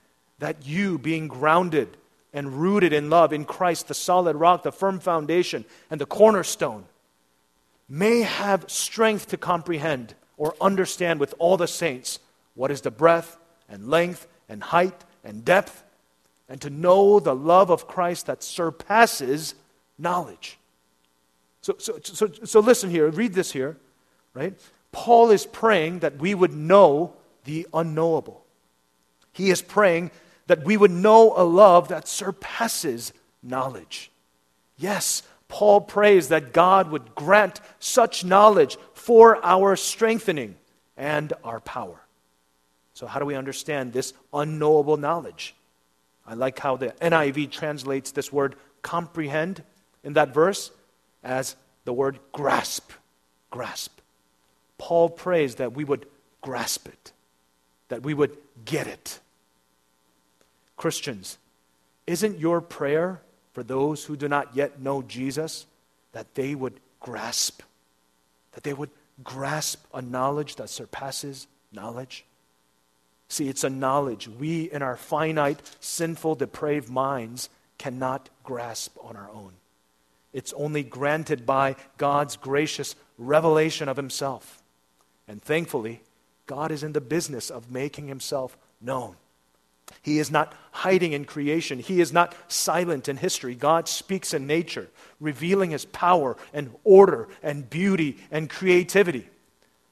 that 0.44 0.68
you, 0.68 0.98
being 0.98 1.30
grounded 1.30 1.96
and 2.34 2.62
rooted 2.62 2.92
in 2.92 3.10
love 3.10 3.32
in 3.32 3.46
Christ, 3.46 3.88
the 3.88 3.94
solid 3.94 4.36
rock, 4.36 4.64
the 4.64 4.74
firm 4.74 5.00
foundation, 5.00 5.64
and 5.90 6.02
the 6.02 6.06
cornerstone, 6.06 6.84
may 7.88 8.24
have 8.24 8.70
strength 8.70 9.28
to 9.30 9.38
comprehend 9.38 10.16
or 10.36 10.54
understand 10.60 11.22
with 11.22 11.34
all 11.40 11.56
the 11.56 11.68
saints 11.68 12.20
what 12.56 12.72
is 12.72 12.82
the 12.82 12.92
breadth 12.92 13.38
and 13.70 13.88
length 13.88 14.28
and 14.50 14.62
height 14.62 15.06
and 15.24 15.46
depth 15.46 15.82
and 16.50 16.60
to 16.60 16.70
know 16.70 17.22
the 17.22 17.34
love 17.34 17.70
of 17.70 17.88
Christ 17.88 18.26
that 18.26 18.44
surpasses 18.44 19.56
knowledge. 19.98 20.58
So, 21.62 21.76
so, 21.78 22.00
so, 22.04 22.30
so 22.44 22.60
listen 22.60 22.90
here, 22.90 23.10
read 23.10 23.34
this 23.34 23.54
here, 23.54 23.78
right? 24.34 24.60
Paul 24.92 25.32
is 25.32 25.46
praying 25.46 26.00
that 26.00 26.18
we 26.18 26.36
would 26.36 26.54
know 26.54 27.14
the 27.46 27.66
unknowable. 27.74 28.44
He 29.32 29.50
is 29.50 29.62
praying 29.62 30.12
that 30.48 30.64
we 30.64 30.78
would 30.78 30.92
know 30.92 31.34
a 31.36 31.44
love 31.44 31.88
that 31.88 32.08
surpasses 32.08 33.14
knowledge. 33.42 34.12
Yes, 34.78 35.24
Paul 35.48 35.82
prays 35.82 36.30
that 36.30 36.54
God 36.54 36.92
would 36.92 37.16
grant 37.16 37.62
such 37.80 38.26
knowledge 38.26 38.78
for 38.94 39.44
our 39.46 39.76
strengthening 39.76 40.56
and 40.98 41.32
our 41.44 41.60
power. 41.60 42.00
So, 42.94 43.08
how 43.08 43.20
do 43.20 43.26
we 43.26 43.36
understand 43.36 43.94
this 43.94 44.14
unknowable 44.34 44.98
knowledge? 44.98 45.56
I 46.26 46.36
like 46.36 46.60
how 46.60 46.78
the 46.78 46.90
NIV 47.02 47.52
translates 47.52 48.12
this 48.12 48.32
word 48.32 48.56
comprehend 48.82 49.64
in 50.04 50.14
that 50.14 50.34
verse 50.34 50.72
as 51.24 51.56
the 51.86 51.94
word 51.94 52.20
grasp. 52.32 52.92
Grasp. 53.52 54.00
Paul 54.78 55.10
prays 55.10 55.56
that 55.56 55.74
we 55.74 55.84
would 55.84 56.06
grasp 56.42 56.88
it, 56.88 57.12
that 57.90 58.04
we 58.04 58.14
would 58.14 58.38
get 58.66 58.88
it. 58.88 59.20
Christians, 60.78 61.38
isn't 62.08 62.40
your 62.40 62.62
prayer 62.62 63.22
for 63.54 63.64
those 63.64 64.06
who 64.06 64.16
do 64.16 64.28
not 64.28 64.56
yet 64.56 64.80
know 64.80 65.02
Jesus 65.02 65.66
that 66.12 66.36
they 66.36 66.56
would 66.56 66.80
grasp, 67.00 67.62
that 68.54 68.64
they 68.64 68.74
would 68.74 68.90
grasp 69.24 69.86
a 69.94 70.02
knowledge 70.02 70.56
that 70.56 70.70
surpasses 70.70 71.48
knowledge? 71.72 72.26
See, 73.30 73.50
it's 73.50 73.64
a 73.64 73.70
knowledge 73.70 74.28
we, 74.28 74.72
in 74.72 74.82
our 74.82 74.98
finite, 74.98 75.60
sinful, 75.80 76.36
depraved 76.36 76.90
minds, 76.90 77.50
cannot 77.78 78.30
grasp 78.44 78.96
on 79.02 79.16
our 79.16 79.30
own. 79.32 79.54
It's 80.34 80.54
only 80.54 80.84
granted 80.84 81.46
by 81.46 81.76
God's 81.98 82.38
gracious 82.38 82.96
revelation 83.18 83.88
of 83.88 83.98
Himself. 83.98 84.62
And 85.28 85.42
thankfully, 85.42 86.02
God 86.48 86.72
is 86.72 86.84
in 86.84 86.94
the 86.94 87.02
business 87.02 87.50
of 87.50 87.72
making 87.72 88.08
Himself 88.08 88.58
known. 88.82 89.16
He 90.02 90.20
is 90.20 90.30
not 90.30 90.54
hiding 90.72 91.14
in 91.14 91.26
creation. 91.26 91.80
He 91.80 92.02
is 92.02 92.12
not 92.12 92.36
silent 92.48 93.08
in 93.08 93.18
history. 93.18 93.56
God 93.56 93.88
speaks 93.88 94.34
in 94.34 94.48
nature, 94.48 94.90
revealing 95.20 95.72
His 95.72 95.86
power 95.86 96.36
and 96.54 96.74
order 96.84 97.30
and 97.42 97.70
beauty 97.70 98.18
and 98.32 98.50
creativity. 98.50 99.30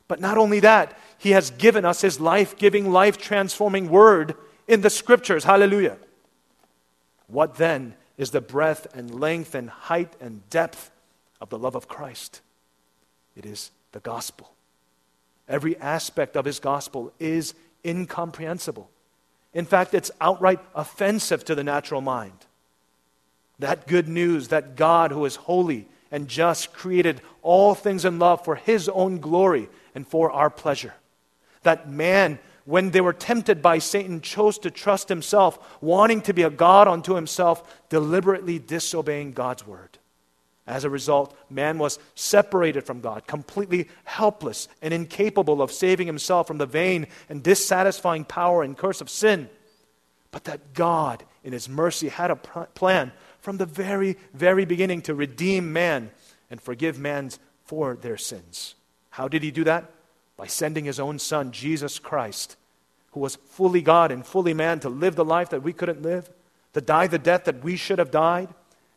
But 0.07 0.19
not 0.19 0.37
only 0.37 0.59
that, 0.61 0.97
He 1.17 1.31
has 1.31 1.51
given 1.51 1.85
us 1.85 2.01
His 2.01 2.19
life 2.19 2.57
giving, 2.57 2.91
life 2.91 3.17
transforming 3.17 3.89
word 3.89 4.35
in 4.67 4.81
the 4.81 4.89
scriptures. 4.89 5.45
Hallelujah. 5.45 5.97
What 7.27 7.55
then 7.55 7.95
is 8.17 8.31
the 8.31 8.41
breadth 8.41 8.87
and 8.93 9.19
length 9.19 9.55
and 9.55 9.69
height 9.69 10.13
and 10.19 10.47
depth 10.49 10.91
of 11.39 11.49
the 11.49 11.57
love 11.57 11.75
of 11.75 11.87
Christ? 11.87 12.41
It 13.37 13.45
is 13.45 13.71
the 13.93 14.01
gospel. 14.01 14.51
Every 15.47 15.77
aspect 15.77 16.35
of 16.35 16.43
His 16.43 16.59
gospel 16.59 17.13
is 17.19 17.53
incomprehensible. 17.85 18.89
In 19.53 19.65
fact, 19.65 19.93
it's 19.93 20.11
outright 20.21 20.59
offensive 20.73 21.43
to 21.45 21.55
the 21.55 21.63
natural 21.63 22.01
mind. 22.01 22.45
That 23.59 23.87
good 23.87 24.07
news 24.07 24.47
that 24.47 24.75
God, 24.75 25.11
who 25.11 25.25
is 25.25 25.35
holy 25.35 25.87
and 26.09 26.27
just, 26.27 26.73
created 26.73 27.21
all 27.41 27.75
things 27.75 28.05
in 28.05 28.17
love 28.19 28.43
for 28.43 28.55
His 28.55 28.89
own 28.89 29.19
glory 29.19 29.69
and 29.93 30.07
for 30.07 30.31
our 30.31 30.49
pleasure. 30.49 30.93
That 31.63 31.89
man, 31.89 32.39
when 32.65 32.91
they 32.91 33.01
were 33.01 33.13
tempted 33.13 33.61
by 33.61 33.79
Satan, 33.79 34.21
chose 34.21 34.57
to 34.59 34.71
trust 34.71 35.09
himself, 35.09 35.77
wanting 35.81 36.21
to 36.21 36.33
be 36.33 36.43
a 36.43 36.49
God 36.49 36.87
unto 36.87 37.15
himself, 37.15 37.87
deliberately 37.89 38.59
disobeying 38.59 39.33
God's 39.33 39.65
word. 39.67 39.97
As 40.67 40.83
a 40.83 40.89
result, 40.89 41.35
man 41.49 41.79
was 41.79 41.97
separated 42.15 42.85
from 42.85 43.01
God, 43.01 43.25
completely 43.25 43.89
helpless 44.03 44.67
and 44.81 44.93
incapable 44.93 45.61
of 45.61 45.71
saving 45.71 46.07
himself 46.07 46.47
from 46.47 46.59
the 46.59 46.65
vain 46.65 47.07
and 47.29 47.41
dissatisfying 47.41 48.25
power 48.25 48.61
and 48.63 48.77
curse 48.77 49.01
of 49.01 49.09
sin. 49.09 49.49
But 50.29 50.45
that 50.45 50.73
God, 50.73 51.23
in 51.43 51.51
his 51.51 51.67
mercy, 51.67 52.09
had 52.09 52.31
a 52.31 52.35
plan 52.35 53.11
from 53.39 53.57
the 53.57 53.65
very, 53.65 54.17
very 54.33 54.65
beginning 54.65 55.01
to 55.03 55.15
redeem 55.15 55.73
man 55.73 56.11
and 56.49 56.61
forgive 56.61 56.99
man 56.99 57.31
for 57.65 57.95
their 57.95 58.17
sins. 58.17 58.75
How 59.09 59.27
did 59.27 59.43
he 59.43 59.51
do 59.51 59.63
that? 59.63 59.91
By 60.37 60.47
sending 60.47 60.85
his 60.85 60.99
own 60.99 61.19
son, 61.19 61.51
Jesus 61.51 61.99
Christ, 61.99 62.55
who 63.11 63.19
was 63.19 63.35
fully 63.35 63.81
God 63.81 64.11
and 64.11 64.25
fully 64.25 64.53
man, 64.53 64.79
to 64.81 64.89
live 64.89 65.15
the 65.15 65.25
life 65.25 65.49
that 65.49 65.63
we 65.63 65.73
couldn't 65.73 66.01
live, 66.01 66.29
to 66.73 66.81
die 66.81 67.07
the 67.07 67.19
death 67.19 67.45
that 67.45 67.63
we 67.63 67.75
should 67.75 67.99
have 67.99 68.11
died. 68.11 68.47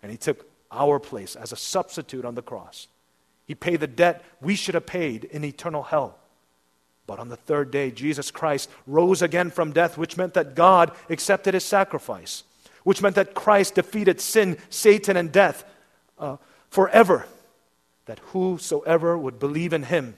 And 0.03 0.13
he 0.13 0.19
took 0.19 0.47
our 0.75 0.99
place 0.99 1.37
as 1.37 1.53
a 1.53 1.57
substitute 1.57 2.25
on 2.25 2.35
the 2.35 2.43
cross. 2.43 2.89
He 3.47 3.55
paid 3.55 3.81
the 3.81 3.87
debt 3.87 4.25
we 4.41 4.55
should 4.55 4.75
have 4.75 4.87
paid 4.87 5.25
in 5.25 5.45
eternal 5.45 5.83
hell. 5.83 6.19
But 7.07 7.19
on 7.19 7.29
the 7.29 7.37
third 7.37 7.71
day, 7.71 7.91
Jesus 7.91 8.31
Christ 8.31 8.71
rose 8.87 9.21
again 9.21 9.51
from 9.51 9.73
death, 9.73 9.99
which 9.99 10.17
meant 10.17 10.35
that 10.35 10.55
God 10.55 10.93
accepted 11.11 11.55
his 11.55 11.65
sacrifice, 11.65 12.45
which 12.83 13.03
meant 13.03 13.17
that 13.17 13.35
Christ 13.35 13.75
defeated 13.75 14.21
sin, 14.21 14.57
Satan, 14.71 15.17
and 15.17 15.31
death 15.31 15.65
uh, 16.19 16.39
forever. 16.71 17.27
That 18.07 18.21
whosoever 18.21 19.17
would 19.19 19.39
believe 19.39 19.73
in 19.73 19.85
him 19.85 20.17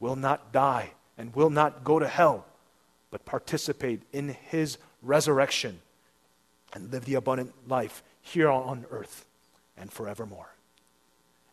will 0.00 0.16
not 0.16 0.52
die 0.52 0.92
and 1.18 1.34
will 1.34 1.50
not 1.50 1.84
go 1.84 1.98
to 1.98 2.08
hell, 2.08 2.46
but 3.10 3.26
participate 3.26 4.02
in 4.12 4.30
his 4.48 4.78
resurrection 5.02 5.80
and 6.72 6.90
live 6.90 7.04
the 7.04 7.14
abundant 7.14 7.52
life 7.68 8.02
here 8.22 8.48
on 8.48 8.86
earth 8.90 9.26
and 9.76 9.92
forevermore. 9.92 10.54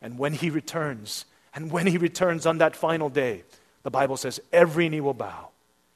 And 0.01 0.17
when 0.17 0.33
he 0.33 0.49
returns, 0.49 1.25
and 1.53 1.71
when 1.71 1.87
he 1.87 1.97
returns 1.97 2.45
on 2.45 2.59
that 2.59 2.75
final 2.75 3.09
day, 3.09 3.43
the 3.83 3.91
Bible 3.91 4.17
says 4.17 4.39
every 4.51 4.89
knee 4.89 5.01
will 5.01 5.13
bow 5.13 5.49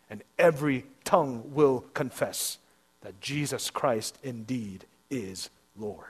and 0.09 0.23
every 0.37 0.85
tongue 1.03 1.53
will 1.53 1.85
confess 1.93 2.57
that 3.01 3.19
Jesus 3.19 3.69
Christ 3.69 4.17
indeed 4.23 4.85
is 5.09 5.49
Lord. 5.77 6.05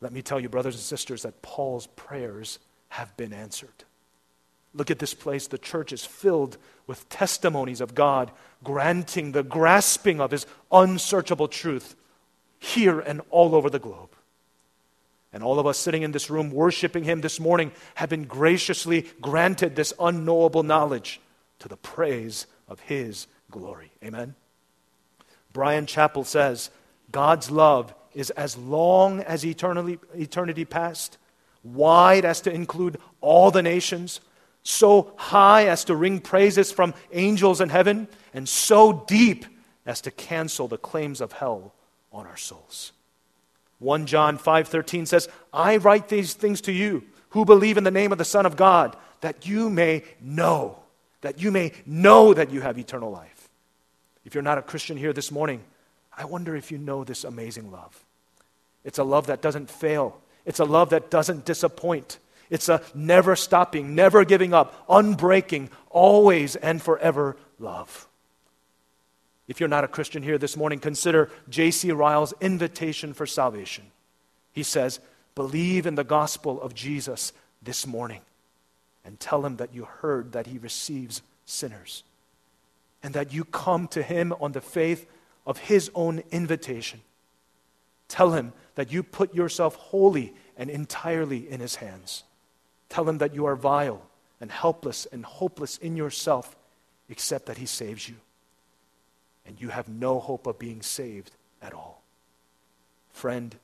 Let 0.00 0.12
me 0.12 0.22
tell 0.22 0.40
you, 0.40 0.48
brothers 0.48 0.74
and 0.74 0.82
sisters, 0.82 1.22
that 1.22 1.42
Paul's 1.42 1.86
prayers 1.86 2.58
have 2.90 3.16
been 3.16 3.32
answered. 3.32 3.84
Look 4.74 4.90
at 4.90 4.98
this 4.98 5.14
place. 5.14 5.46
The 5.46 5.58
church 5.58 5.92
is 5.92 6.04
filled 6.04 6.58
with 6.86 7.08
testimonies 7.08 7.80
of 7.80 7.94
God 7.94 8.30
granting 8.62 9.32
the 9.32 9.42
grasping 9.42 10.20
of 10.20 10.30
his 10.30 10.46
unsearchable 10.72 11.48
truth 11.48 11.94
here 12.58 13.00
and 13.00 13.20
all 13.30 13.54
over 13.54 13.70
the 13.70 13.78
globe. 13.78 14.10
And 15.34 15.42
all 15.42 15.58
of 15.58 15.66
us 15.66 15.76
sitting 15.78 16.02
in 16.02 16.12
this 16.12 16.30
room 16.30 16.52
worshiping 16.52 17.02
Him 17.02 17.20
this 17.20 17.40
morning 17.40 17.72
have 17.96 18.08
been 18.08 18.24
graciously 18.24 19.06
granted 19.20 19.74
this 19.74 19.92
unknowable 19.98 20.62
knowledge 20.62 21.20
to 21.58 21.66
the 21.66 21.76
praise 21.76 22.46
of 22.68 22.78
His 22.78 23.26
glory. 23.50 23.90
Amen. 24.02 24.36
Bryan 25.52 25.86
Chapell 25.86 26.24
says, 26.24 26.70
God's 27.10 27.50
love 27.50 27.92
is 28.14 28.30
as 28.30 28.56
long 28.56 29.20
as 29.20 29.44
eternity, 29.44 29.98
eternity 30.14 30.64
past, 30.64 31.18
wide 31.64 32.24
as 32.24 32.40
to 32.42 32.52
include 32.52 32.98
all 33.20 33.50
the 33.50 33.62
nations, 33.62 34.20
so 34.62 35.14
high 35.16 35.66
as 35.66 35.84
to 35.84 35.96
ring 35.96 36.20
praises 36.20 36.70
from 36.70 36.94
angels 37.12 37.60
in 37.60 37.70
heaven, 37.70 38.06
and 38.32 38.48
so 38.48 39.04
deep 39.08 39.46
as 39.84 40.00
to 40.02 40.12
cancel 40.12 40.68
the 40.68 40.78
claims 40.78 41.20
of 41.20 41.32
hell 41.32 41.74
on 42.12 42.24
our 42.24 42.36
souls. 42.36 42.92
1 43.84 44.06
John 44.06 44.38
5:13 44.38 45.06
says, 45.06 45.28
"I 45.52 45.76
write 45.76 46.08
these 46.08 46.32
things 46.32 46.60
to 46.62 46.72
you 46.72 47.04
who 47.30 47.44
believe 47.44 47.76
in 47.76 47.84
the 47.84 47.90
name 47.90 48.12
of 48.12 48.18
the 48.18 48.24
Son 48.24 48.46
of 48.46 48.56
God, 48.56 48.96
that 49.20 49.46
you 49.46 49.68
may 49.68 50.04
know, 50.20 50.78
that 51.20 51.40
you 51.40 51.50
may 51.50 51.72
know 51.84 52.32
that 52.32 52.50
you 52.50 52.62
have 52.62 52.78
eternal 52.78 53.10
life." 53.10 53.48
If 54.24 54.34
you're 54.34 54.42
not 54.42 54.58
a 54.58 54.62
Christian 54.62 54.96
here 54.96 55.12
this 55.12 55.30
morning, 55.30 55.62
I 56.16 56.24
wonder 56.24 56.56
if 56.56 56.72
you 56.72 56.78
know 56.78 57.04
this 57.04 57.24
amazing 57.24 57.70
love. 57.70 58.04
It's 58.84 58.98
a 58.98 59.04
love 59.04 59.26
that 59.26 59.42
doesn't 59.42 59.70
fail. 59.70 60.20
It's 60.46 60.60
a 60.60 60.64
love 60.64 60.90
that 60.90 61.10
doesn't 61.10 61.44
disappoint. 61.44 62.18
It's 62.50 62.68
a 62.68 62.82
never 62.94 63.36
stopping, 63.36 63.94
never 63.94 64.24
giving 64.24 64.54
up, 64.54 64.86
unbreaking, 64.88 65.70
always 65.90 66.56
and 66.56 66.82
forever 66.82 67.36
love. 67.58 68.06
If 69.46 69.60
you're 69.60 69.68
not 69.68 69.84
a 69.84 69.88
Christian 69.88 70.22
here 70.22 70.38
this 70.38 70.56
morning, 70.56 70.78
consider 70.78 71.30
J.C. 71.48 71.92
Ryle's 71.92 72.32
invitation 72.40 73.12
for 73.12 73.26
salvation. 73.26 73.84
He 74.52 74.62
says, 74.62 75.00
Believe 75.34 75.86
in 75.86 75.96
the 75.96 76.04
gospel 76.04 76.60
of 76.62 76.74
Jesus 76.74 77.32
this 77.62 77.86
morning 77.86 78.22
and 79.04 79.20
tell 79.20 79.44
him 79.44 79.56
that 79.56 79.74
you 79.74 79.84
heard 79.84 80.32
that 80.32 80.46
he 80.46 80.58
receives 80.58 81.22
sinners 81.44 82.04
and 83.02 83.14
that 83.14 83.32
you 83.32 83.44
come 83.44 83.86
to 83.88 84.02
him 84.02 84.32
on 84.40 84.52
the 84.52 84.60
faith 84.60 85.06
of 85.46 85.58
his 85.58 85.90
own 85.94 86.22
invitation. 86.30 87.02
Tell 88.08 88.32
him 88.32 88.52
that 88.76 88.92
you 88.92 89.02
put 89.02 89.34
yourself 89.34 89.74
wholly 89.74 90.32
and 90.56 90.70
entirely 90.70 91.50
in 91.50 91.60
his 91.60 91.76
hands. 91.76 92.22
Tell 92.88 93.06
him 93.06 93.18
that 93.18 93.34
you 93.34 93.44
are 93.44 93.56
vile 93.56 94.02
and 94.40 94.50
helpless 94.50 95.06
and 95.10 95.24
hopeless 95.24 95.76
in 95.78 95.96
yourself, 95.96 96.56
except 97.08 97.46
that 97.46 97.58
he 97.58 97.66
saves 97.66 98.08
you 98.08 98.14
and 99.46 99.60
you 99.60 99.68
have 99.68 99.88
no 99.88 100.20
hope 100.20 100.46
of 100.46 100.58
being 100.58 100.82
saved 100.82 101.30
at 101.60 101.72
all. 101.72 102.02
Friend, 103.12 103.54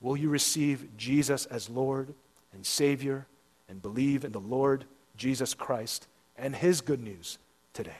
will 0.00 0.16
you 0.16 0.28
receive 0.28 0.96
Jesus 0.96 1.46
as 1.46 1.70
Lord 1.70 2.14
and 2.52 2.64
Savior 2.64 3.26
and 3.68 3.80
believe 3.82 4.24
in 4.24 4.32
the 4.32 4.40
Lord 4.40 4.84
Jesus 5.16 5.54
Christ 5.54 6.06
and 6.36 6.54
His 6.54 6.80
good 6.80 7.00
news 7.00 7.38
today? 7.72 7.92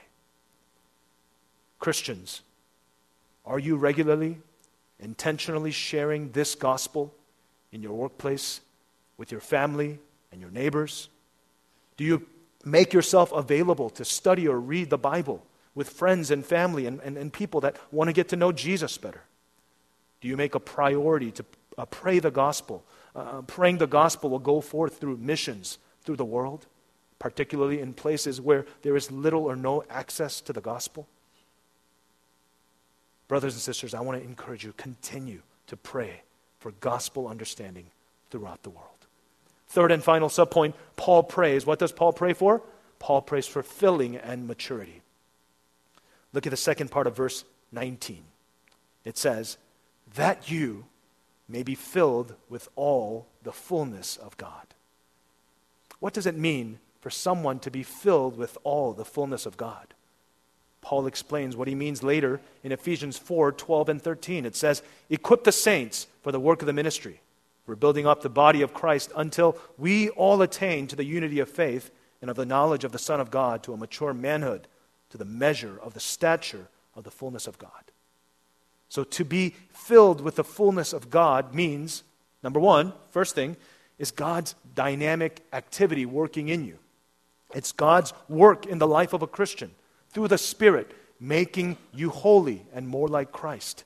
Christians, 1.79 2.43
are 3.47 3.59
you 3.59 3.77
regularly, 3.77 4.39
intentionally 4.99 5.71
sharing 5.71 6.33
this 6.33 6.55
gospel 6.55 7.15
in 7.73 7.83
your 7.83 7.95
workplace, 7.95 8.61
with 9.17 9.31
your 9.31 9.41
family, 9.41 9.99
and 10.31 10.41
your 10.41 10.51
neighbors? 10.51 11.09
Do 11.97 12.05
you 12.05 12.27
make 12.65 12.93
yourself 12.93 13.33
available 13.33 13.91
to 13.91 14.05
study 14.05 14.47
or 14.47 14.59
read 14.61 14.91
the 14.91 14.99
Bible 14.99 15.43
with 15.81 15.89
friends 15.89 16.31
and 16.31 16.45
family 16.45 16.85
and, 16.85 17.01
and, 17.01 17.17
and 17.17 17.33
people 17.33 17.63
that 17.63 17.75
want 17.91 18.09
to 18.09 18.13
get 18.13 18.29
to 18.29 18.37
know 18.37 18.53
Jesus 18.53 18.99
better? 18.99 19.23
Do 20.21 20.29
you 20.29 20.37
make 20.37 20.55
a 20.55 20.61
priority 20.61 21.31
to 21.31 21.45
uh, 21.79 21.87
pray 21.87 22.19
the 22.19 22.31
gospel? 22.31 22.85
Uh, 23.17 23.41
praying 23.41 23.79
the 23.79 23.87
gospel 23.87 24.29
will 24.29 24.41
go 24.41 24.61
forth 24.61 25.01
through 25.01 25.17
missions 25.17 25.79
through 26.03 26.17
the 26.17 26.25
world, 26.27 26.67
particularly 27.19 27.81
in 27.81 27.95
places 27.95 28.43
where 28.43 28.67
there 28.83 28.95
is 28.95 29.11
little 29.11 29.45
or 29.45 29.57
no 29.57 29.83
access 29.89 30.43
to 30.43 30.53
the 30.53 30.61
gospel. 30.61 31.09
Brothers 33.27 33.55
and 33.55 33.63
sisters, 33.63 33.95
I 33.95 34.01
want 34.01 34.21
to 34.21 34.29
encourage 34.29 34.63
you 34.63 34.75
continue 34.77 35.41
to 35.69 35.79
pray 35.79 36.21
for 36.59 36.73
gospel 36.73 37.27
understanding 37.27 37.87
throughout 38.31 38.65
the 38.65 38.71
world. 38.71 39.07
Third 39.69 39.93
and 39.93 40.05
final 40.05 40.29
subpoint, 40.29 40.75
Paul 40.97 41.23
prays. 41.23 41.65
What 41.65 41.79
does 41.79 41.93
Paul 41.93 42.13
pray 42.13 42.35
for? 42.35 42.61
Paul 42.99 43.23
prays 43.23 43.47
for 43.47 43.63
filling 43.63 44.17
and 44.17 44.47
maturity. 44.47 45.01
Look 46.33 46.47
at 46.47 46.51
the 46.51 46.57
second 46.57 46.91
part 46.91 47.07
of 47.07 47.17
verse 47.17 47.45
19. 47.73 48.23
It 49.05 49.17
says, 49.17 49.59
That 50.15 50.51
you 50.51 50.85
may 51.49 51.63
be 51.63 51.75
filled 51.75 52.35
with 52.49 52.69
all 52.77 53.27
the 53.43 53.53
fullness 53.53 54.17
of 54.17 54.37
God. 54.37 54.67
What 55.99 56.15
does 56.15 56.27
it 56.27 56.37
mean 56.37 56.79
for 57.01 57.11
someone 57.11 57.59
to 57.61 57.71
be 57.71 57.83
filled 57.83 58.37
with 58.37 58.57
all 58.63 58.93
the 58.93 59.05
fullness 59.05 59.47
of 59.47 59.57
God? 59.57 59.95
Paul 60.83 61.07
explains 61.07 61.57
what 61.57 61.69
he 61.69 61.75
means 61.75 62.03
later 62.03 62.41
in 62.65 62.73
Ephesians 62.73 63.19
4 63.19 63.53
12 63.53 63.89
and 63.89 64.03
13. 64.03 64.47
It 64.47 64.57
says, 64.57 64.83
Equip 65.11 65.45
the 65.45 65.53
saints 65.53 66.07
for 66.23 66.33
the 66.33 66.41
work 66.41 66.63
of 66.63 66.67
the 66.67 66.73
ministry. 66.73 67.21
We're 67.67 67.77
building 67.77 68.07
up 68.07 68.23
the 68.23 68.31
body 68.31 68.63
of 68.63 68.75
Christ 68.75 69.13
until 69.15 69.59
we 69.79 70.09
all 70.11 70.41
attain 70.43 70.87
to 70.89 70.97
the 70.97 71.05
unity 71.05 71.39
of 71.39 71.49
faith 71.49 71.91
and 72.21 72.31
of 72.31 72.37
the 72.37 72.47
knowledge 72.47 72.85
of 72.85 72.93
the 72.93 72.99
Son 72.99 73.21
of 73.21 73.31
God 73.31 73.63
to 73.63 73.73
a 73.73 73.77
mature 73.77 74.15
manhood 74.15 74.67
to 75.11 75.19
the 75.19 75.25
measure 75.25 75.79
of 75.83 75.95
the 75.95 76.01
stature 76.01 76.67
of 76.95 77.05
the 77.05 77.11
fullness 77.11 77.47
of 77.47 77.59
God. 77.59 77.71
So 78.89 79.05
to 79.05 79.25
be 79.25 79.55
filled 79.73 80.21
with 80.21 80.37
the 80.37 80.45
fullness 80.45 80.93
of 80.93 81.11
God 81.11 81.55
means, 81.55 82.03
number 82.43 82.59
one, 82.59 82.93
first 83.11 83.35
thing, 83.35 83.57
is 83.99 84.11
God's 84.11 84.55
dynamic 84.75 85.45
activity 85.53 86.07
working 86.07 86.49
in 86.49 86.65
you. 86.65 86.79
It's 87.55 87.73
God's 87.73 88.13
work 88.29 88.67
in 88.67 88.79
the 88.79 88.87
life 88.87 89.13
of 89.13 89.23
a 89.23 89.27
Christian 89.27 89.73
through 90.11 90.29
the 90.29 90.39
Spirit, 90.39 90.93
making 91.21 91.77
you 91.93 92.11
holy 92.11 92.65
and 92.73 92.89
more 92.89 93.09
like 93.09 93.31
Christ. 93.31 93.85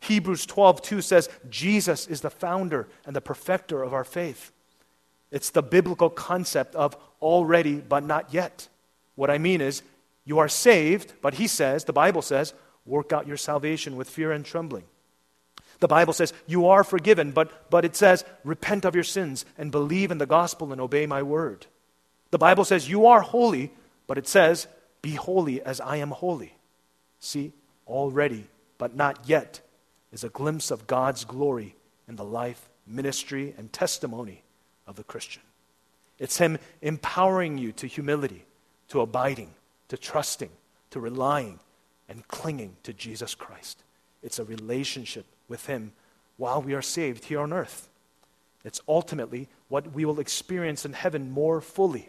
Hebrews 0.00 0.46
12, 0.46 0.80
2 0.80 1.00
says, 1.00 1.28
Jesus 1.50 2.06
is 2.06 2.20
the 2.20 2.30
founder 2.30 2.88
and 3.04 3.16
the 3.16 3.20
perfecter 3.20 3.82
of 3.82 3.92
our 3.92 4.04
faith. 4.04 4.52
It's 5.30 5.50
the 5.50 5.62
biblical 5.62 6.08
concept 6.08 6.74
of 6.74 6.96
already 7.20 7.76
but 7.76 8.04
not 8.04 8.32
yet. 8.32 8.68
What 9.16 9.30
I 9.30 9.38
mean 9.38 9.60
is, 9.60 9.82
you 10.28 10.38
are 10.40 10.48
saved, 10.48 11.14
but 11.22 11.34
he 11.34 11.46
says, 11.46 11.84
the 11.84 11.92
Bible 11.94 12.20
says, 12.20 12.52
work 12.84 13.14
out 13.14 13.26
your 13.26 13.38
salvation 13.38 13.96
with 13.96 14.10
fear 14.10 14.30
and 14.30 14.44
trembling. 14.44 14.84
The 15.80 15.88
Bible 15.88 16.12
says, 16.12 16.34
You 16.46 16.66
are 16.66 16.84
forgiven, 16.84 17.30
but, 17.32 17.70
but 17.70 17.86
it 17.86 17.96
says, 17.96 18.26
Repent 18.44 18.84
of 18.84 18.94
your 18.94 19.04
sins 19.04 19.46
and 19.56 19.72
believe 19.72 20.10
in 20.10 20.18
the 20.18 20.26
gospel 20.26 20.70
and 20.70 20.82
obey 20.82 21.06
my 21.06 21.22
word. 21.22 21.64
The 22.30 22.36
Bible 22.36 22.66
says, 22.66 22.90
You 22.90 23.06
are 23.06 23.22
holy, 23.22 23.72
but 24.06 24.18
it 24.18 24.28
says, 24.28 24.66
Be 25.00 25.12
holy 25.12 25.62
as 25.62 25.80
I 25.80 25.96
am 25.96 26.10
holy. 26.10 26.52
See, 27.20 27.54
already, 27.86 28.48
but 28.76 28.94
not 28.94 29.20
yet, 29.24 29.60
is 30.12 30.24
a 30.24 30.28
glimpse 30.28 30.70
of 30.70 30.86
God's 30.86 31.24
glory 31.24 31.74
in 32.06 32.16
the 32.16 32.24
life, 32.24 32.68
ministry, 32.86 33.54
and 33.56 33.72
testimony 33.72 34.42
of 34.86 34.96
the 34.96 35.04
Christian. 35.04 35.42
It's 36.18 36.36
Him 36.36 36.58
empowering 36.82 37.56
you 37.56 37.72
to 37.72 37.86
humility, 37.86 38.44
to 38.88 39.00
abiding, 39.00 39.54
to 39.88 39.96
trusting, 39.96 40.50
to 40.90 41.00
relying, 41.00 41.60
and 42.08 42.26
clinging 42.28 42.76
to 42.82 42.92
Jesus 42.92 43.34
Christ. 43.34 43.82
It's 44.22 44.38
a 44.38 44.44
relationship 44.44 45.26
with 45.48 45.66
Him 45.66 45.92
while 46.36 46.62
we 46.62 46.74
are 46.74 46.82
saved 46.82 47.24
here 47.24 47.40
on 47.40 47.52
earth. 47.52 47.88
It's 48.64 48.80
ultimately 48.88 49.48
what 49.68 49.92
we 49.92 50.04
will 50.04 50.20
experience 50.20 50.84
in 50.84 50.92
heaven 50.92 51.30
more 51.30 51.60
fully 51.60 52.08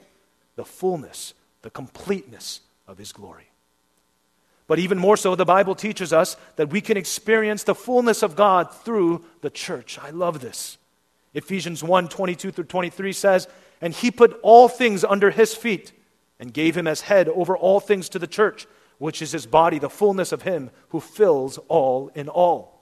the 0.56 0.66
fullness, 0.66 1.34
the 1.62 1.70
completeness 1.70 2.60
of 2.88 2.98
His 2.98 3.14
glory. 3.14 3.50
But 4.68 4.78
even 4.78 5.00
more 5.00 5.18
so, 5.18 5.36
the 5.36 5.46
Bible 5.46 5.74
teaches 5.74 6.14
us 6.14 6.38
that 6.58 6.70
we 6.70 6.82
can 6.82 6.98
experience 6.98 7.64
the 7.64 7.74
fullness 7.74 8.22
of 8.22 8.36
God 8.36 8.72
through 8.72 9.24
the 9.42 9.50
church. 9.50 9.98
I 9.98 10.12
love 10.12 10.42
this. 10.42 10.78
Ephesians 11.34 11.84
1 11.84 12.08
22 12.08 12.52
through 12.52 12.66
23 12.66 13.14
says, 13.14 13.48
And 13.82 13.94
he 13.94 14.12
put 14.12 14.40
all 14.44 14.68
things 14.68 15.04
under 15.04 15.32
his 15.32 15.56
feet 15.56 15.92
and 16.40 16.54
gave 16.54 16.78
him 16.78 16.88
as 16.88 17.02
head 17.02 17.28
over 17.30 17.58
all 17.58 17.80
things 17.80 18.10
to 18.10 18.20
the 18.20 18.28
church, 18.28 18.68
which 18.98 19.22
is 19.22 19.32
his 19.32 19.46
body, 19.46 19.80
the 19.80 19.90
fullness 19.90 20.32
of 20.32 20.44
him 20.44 20.70
who 20.90 21.00
fills 21.00 21.58
all 21.68 22.12
in 22.16 22.30
all. 22.30 22.82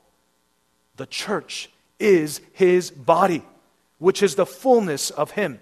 The 0.95 1.05
church 1.05 1.69
is 1.99 2.41
his 2.53 2.91
body, 2.91 3.43
which 3.99 4.21
is 4.21 4.35
the 4.35 4.45
fullness 4.45 5.09
of 5.09 5.31
him 5.31 5.59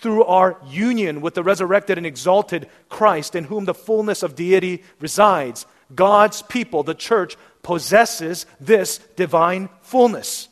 through 0.00 0.24
our 0.24 0.60
union 0.66 1.20
with 1.20 1.34
the 1.34 1.42
resurrected 1.42 1.96
and 1.96 2.06
exalted 2.06 2.68
Christ, 2.88 3.34
in 3.34 3.44
whom 3.44 3.64
the 3.64 3.74
fullness 3.74 4.22
of 4.22 4.34
deity 4.34 4.82
resides, 5.00 5.66
God's 5.94 6.42
people, 6.42 6.82
the 6.82 6.94
church, 6.94 7.36
possesses 7.62 8.44
this 8.60 8.98
divine 9.16 9.70
fullness. 9.80 10.48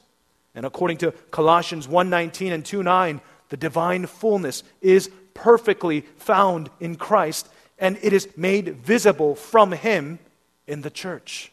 And 0.55 0.65
according 0.65 0.99
to 0.99 1.13
Colossians 1.31 1.87
1:19 1.87 2.53
and 2.53 2.65
2:9, 2.65 3.21
the 3.51 3.57
divine 3.57 4.07
fullness 4.07 4.63
is 4.81 5.11
perfectly 5.35 6.03
found 6.17 6.71
in 6.81 6.97
Christ 6.97 7.49
and 7.79 7.99
it 8.01 8.13
is 8.13 8.29
made 8.37 8.77
visible 8.77 9.35
from 9.35 9.73
him 9.73 10.21
in 10.67 10.83
the 10.83 10.91
church. 10.91 11.51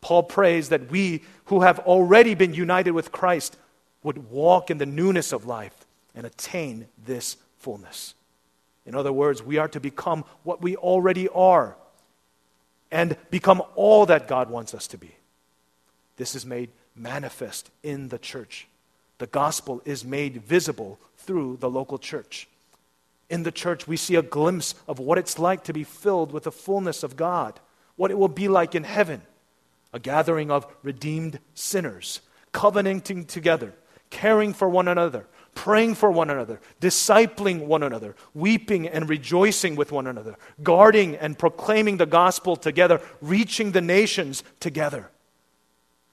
Paul 0.00 0.24
prays 0.24 0.70
that 0.70 0.90
we 0.90 1.22
who 1.46 1.60
have 1.60 1.78
already 1.80 2.34
been 2.34 2.52
united 2.52 2.90
with 2.90 3.12
Christ 3.12 3.56
would 4.02 4.30
walk 4.30 4.70
in 4.70 4.78
the 4.78 4.86
newness 4.86 5.32
of 5.32 5.46
life 5.46 5.86
and 6.14 6.26
attain 6.26 6.88
this 7.04 7.36
fullness. 7.58 8.14
In 8.84 8.94
other 8.94 9.12
words, 9.12 9.42
we 9.42 9.58
are 9.58 9.68
to 9.68 9.80
become 9.80 10.24
what 10.42 10.62
we 10.62 10.76
already 10.76 11.28
are 11.28 11.76
and 12.90 13.16
become 13.30 13.62
all 13.74 14.06
that 14.06 14.28
God 14.28 14.50
wants 14.50 14.74
us 14.74 14.86
to 14.88 14.98
be. 14.98 15.14
This 16.16 16.34
is 16.34 16.46
made 16.46 16.70
manifest 16.94 17.70
in 17.82 18.08
the 18.08 18.18
church. 18.18 18.68
The 19.18 19.26
gospel 19.26 19.82
is 19.84 20.04
made 20.04 20.42
visible 20.42 20.98
through 21.18 21.58
the 21.60 21.70
local 21.70 21.98
church. 21.98 22.48
In 23.28 23.42
the 23.42 23.52
church, 23.52 23.88
we 23.88 23.96
see 23.96 24.14
a 24.14 24.22
glimpse 24.22 24.74
of 24.86 24.98
what 24.98 25.18
it's 25.18 25.38
like 25.38 25.64
to 25.64 25.72
be 25.72 25.84
filled 25.84 26.32
with 26.32 26.44
the 26.44 26.52
fullness 26.52 27.02
of 27.02 27.16
God, 27.16 27.58
what 27.96 28.10
it 28.10 28.18
will 28.18 28.28
be 28.28 28.48
like 28.48 28.74
in 28.74 28.84
heaven 28.84 29.22
a 29.92 29.98
gathering 29.98 30.50
of 30.50 30.66
redeemed 30.82 31.38
sinners, 31.54 32.20
covenanting 32.52 33.24
together, 33.24 33.72
caring 34.10 34.52
for 34.52 34.68
one 34.68 34.88
another, 34.88 35.26
praying 35.54 35.94
for 35.94 36.10
one 36.10 36.28
another, 36.28 36.60
discipling 36.80 37.66
one 37.66 37.82
another, 37.82 38.14
weeping 38.34 38.86
and 38.86 39.08
rejoicing 39.08 39.74
with 39.74 39.90
one 39.90 40.06
another, 40.06 40.36
guarding 40.62 41.16
and 41.16 41.38
proclaiming 41.38 41.96
the 41.96 42.04
gospel 42.04 42.56
together, 42.56 43.00
reaching 43.22 43.72
the 43.72 43.80
nations 43.80 44.44
together. 44.60 45.10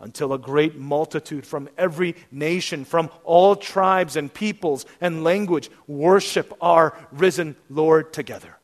Until 0.03 0.33
a 0.33 0.37
great 0.37 0.75
multitude 0.75 1.47
from 1.47 1.69
every 1.77 2.17
nation, 2.29 2.83
from 2.83 3.09
all 3.23 3.55
tribes 3.55 4.17
and 4.17 4.31
peoples 4.33 4.85
and 4.99 5.23
language, 5.23 5.69
worship 5.87 6.51
our 6.59 6.93
risen 7.13 7.55
Lord 7.69 8.11
together, 8.11 8.57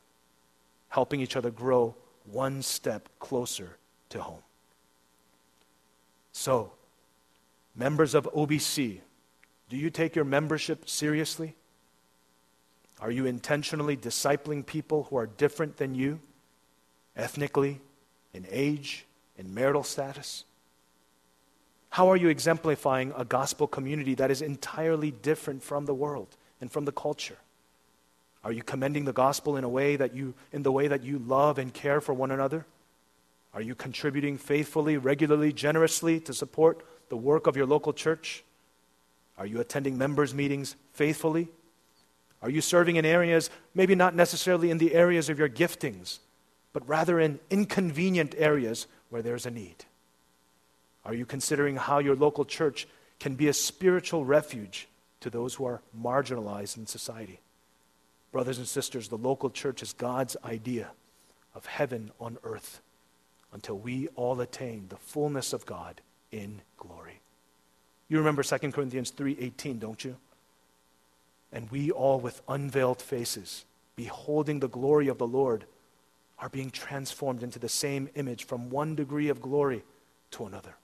helping 0.89 1.21
each 1.21 1.37
other 1.37 1.49
grow 1.49 1.95
one 2.25 2.61
step 2.61 3.07
closer 3.19 3.77
to 4.09 4.21
home. 4.21 4.41
So, 6.33 6.73
members 7.73 8.15
of 8.15 8.25
OBC, 8.35 8.99
do 9.69 9.77
you 9.77 9.89
take 9.89 10.17
your 10.17 10.25
membership 10.25 10.89
seriously? 10.89 11.55
Are 12.99 13.11
you 13.11 13.25
intentionally 13.25 13.95
discipling 13.95 14.65
people 14.65 15.03
who 15.03 15.15
are 15.15 15.27
different 15.27 15.77
than 15.77 15.95
you, 15.95 16.19
ethnically, 17.15 17.79
in 18.33 18.45
age, 18.49 19.05
in 19.37 19.53
marital 19.53 19.83
status? 19.83 20.43
How 21.89 22.09
are 22.09 22.17
you 22.17 22.29
exemplifying 22.29 23.13
a 23.17 23.25
gospel 23.25 23.67
community 23.67 24.15
that 24.15 24.31
is 24.31 24.41
entirely 24.41 25.11
different 25.11 25.63
from 25.63 25.85
the 25.85 25.93
world 25.93 26.35
and 26.61 26.71
from 26.71 26.85
the 26.85 26.91
culture? 26.91 27.37
Are 28.43 28.51
you 28.51 28.63
commending 28.63 29.05
the 29.05 29.13
gospel 29.13 29.57
in 29.57 29.63
a 29.63 29.69
way 29.69 29.95
that 29.95 30.15
you 30.15 30.33
in 30.53 30.63
the 30.63 30.71
way 30.71 30.87
that 30.87 31.03
you 31.03 31.19
love 31.19 31.57
and 31.57 31.73
care 31.73 31.99
for 31.99 32.13
one 32.13 32.31
another? 32.31 32.65
Are 33.53 33.61
you 33.61 33.75
contributing 33.75 34.37
faithfully, 34.37 34.97
regularly, 34.97 35.51
generously 35.51 36.19
to 36.21 36.33
support 36.33 36.85
the 37.09 37.17
work 37.17 37.47
of 37.47 37.57
your 37.57 37.65
local 37.65 37.93
church? 37.93 38.43
Are 39.37 39.45
you 39.45 39.59
attending 39.59 39.97
members' 39.97 40.33
meetings 40.33 40.75
faithfully? 40.93 41.47
Are 42.41 42.49
you 42.49 42.61
serving 42.61 42.95
in 42.95 43.05
areas, 43.05 43.49
maybe 43.73 43.95
not 43.95 44.15
necessarily 44.15 44.69
in 44.69 44.77
the 44.77 44.93
areas 44.93 45.29
of 45.29 45.39
your 45.39 45.49
giftings, 45.49 46.19
but 46.71 46.87
rather 46.87 47.19
in 47.19 47.39
inconvenient 47.49 48.35
areas 48.37 48.87
where 49.09 49.21
there's 49.21 49.45
a 49.45 49.51
need? 49.51 49.85
Are 51.05 51.13
you 51.13 51.25
considering 51.25 51.77
how 51.77 51.99
your 51.99 52.15
local 52.15 52.45
church 52.45 52.87
can 53.19 53.35
be 53.35 53.47
a 53.47 53.53
spiritual 53.53 54.25
refuge 54.25 54.87
to 55.21 55.29
those 55.29 55.55
who 55.55 55.65
are 55.65 55.81
marginalized 55.99 56.77
in 56.77 56.85
society? 56.85 57.39
Brothers 58.31 58.57
and 58.57 58.67
sisters, 58.67 59.07
the 59.07 59.17
local 59.17 59.49
church 59.49 59.81
is 59.81 59.93
God's 59.93 60.37
idea 60.43 60.91
of 61.55 61.65
heaven 61.65 62.11
on 62.19 62.37
earth 62.43 62.81
until 63.51 63.77
we 63.77 64.07
all 64.15 64.39
attain 64.39 64.87
the 64.89 64.97
fullness 64.97 65.53
of 65.53 65.65
God 65.65 66.01
in 66.31 66.61
glory. 66.77 67.21
You 68.07 68.17
remember 68.17 68.43
2 68.43 68.71
Corinthians 68.73 69.11
3:18, 69.11 69.79
don't 69.79 70.03
you? 70.03 70.17
And 71.51 71.69
we 71.71 71.89
all 71.89 72.19
with 72.19 72.41
unveiled 72.47 73.01
faces, 73.01 73.65
beholding 73.95 74.59
the 74.59 74.67
glory 74.67 75.07
of 75.07 75.17
the 75.17 75.27
Lord, 75.27 75.65
are 76.37 76.49
being 76.49 76.69
transformed 76.69 77.41
into 77.43 77.59
the 77.59 77.69
same 77.69 78.09
image 78.15 78.45
from 78.45 78.69
one 78.69 78.95
degree 78.95 79.29
of 79.29 79.41
glory 79.41 79.83
to 80.31 80.45
another. 80.45 80.75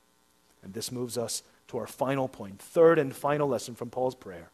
And 0.65 0.73
this 0.73 0.91
moves 0.91 1.17
us 1.17 1.43
to 1.69 1.77
our 1.77 1.87
final 1.87 2.27
point. 2.27 2.59
Third 2.59 2.99
and 2.99 3.15
final 3.15 3.47
lesson 3.47 3.75
from 3.75 3.89
Paul's 3.89 4.15
prayer 4.15 4.49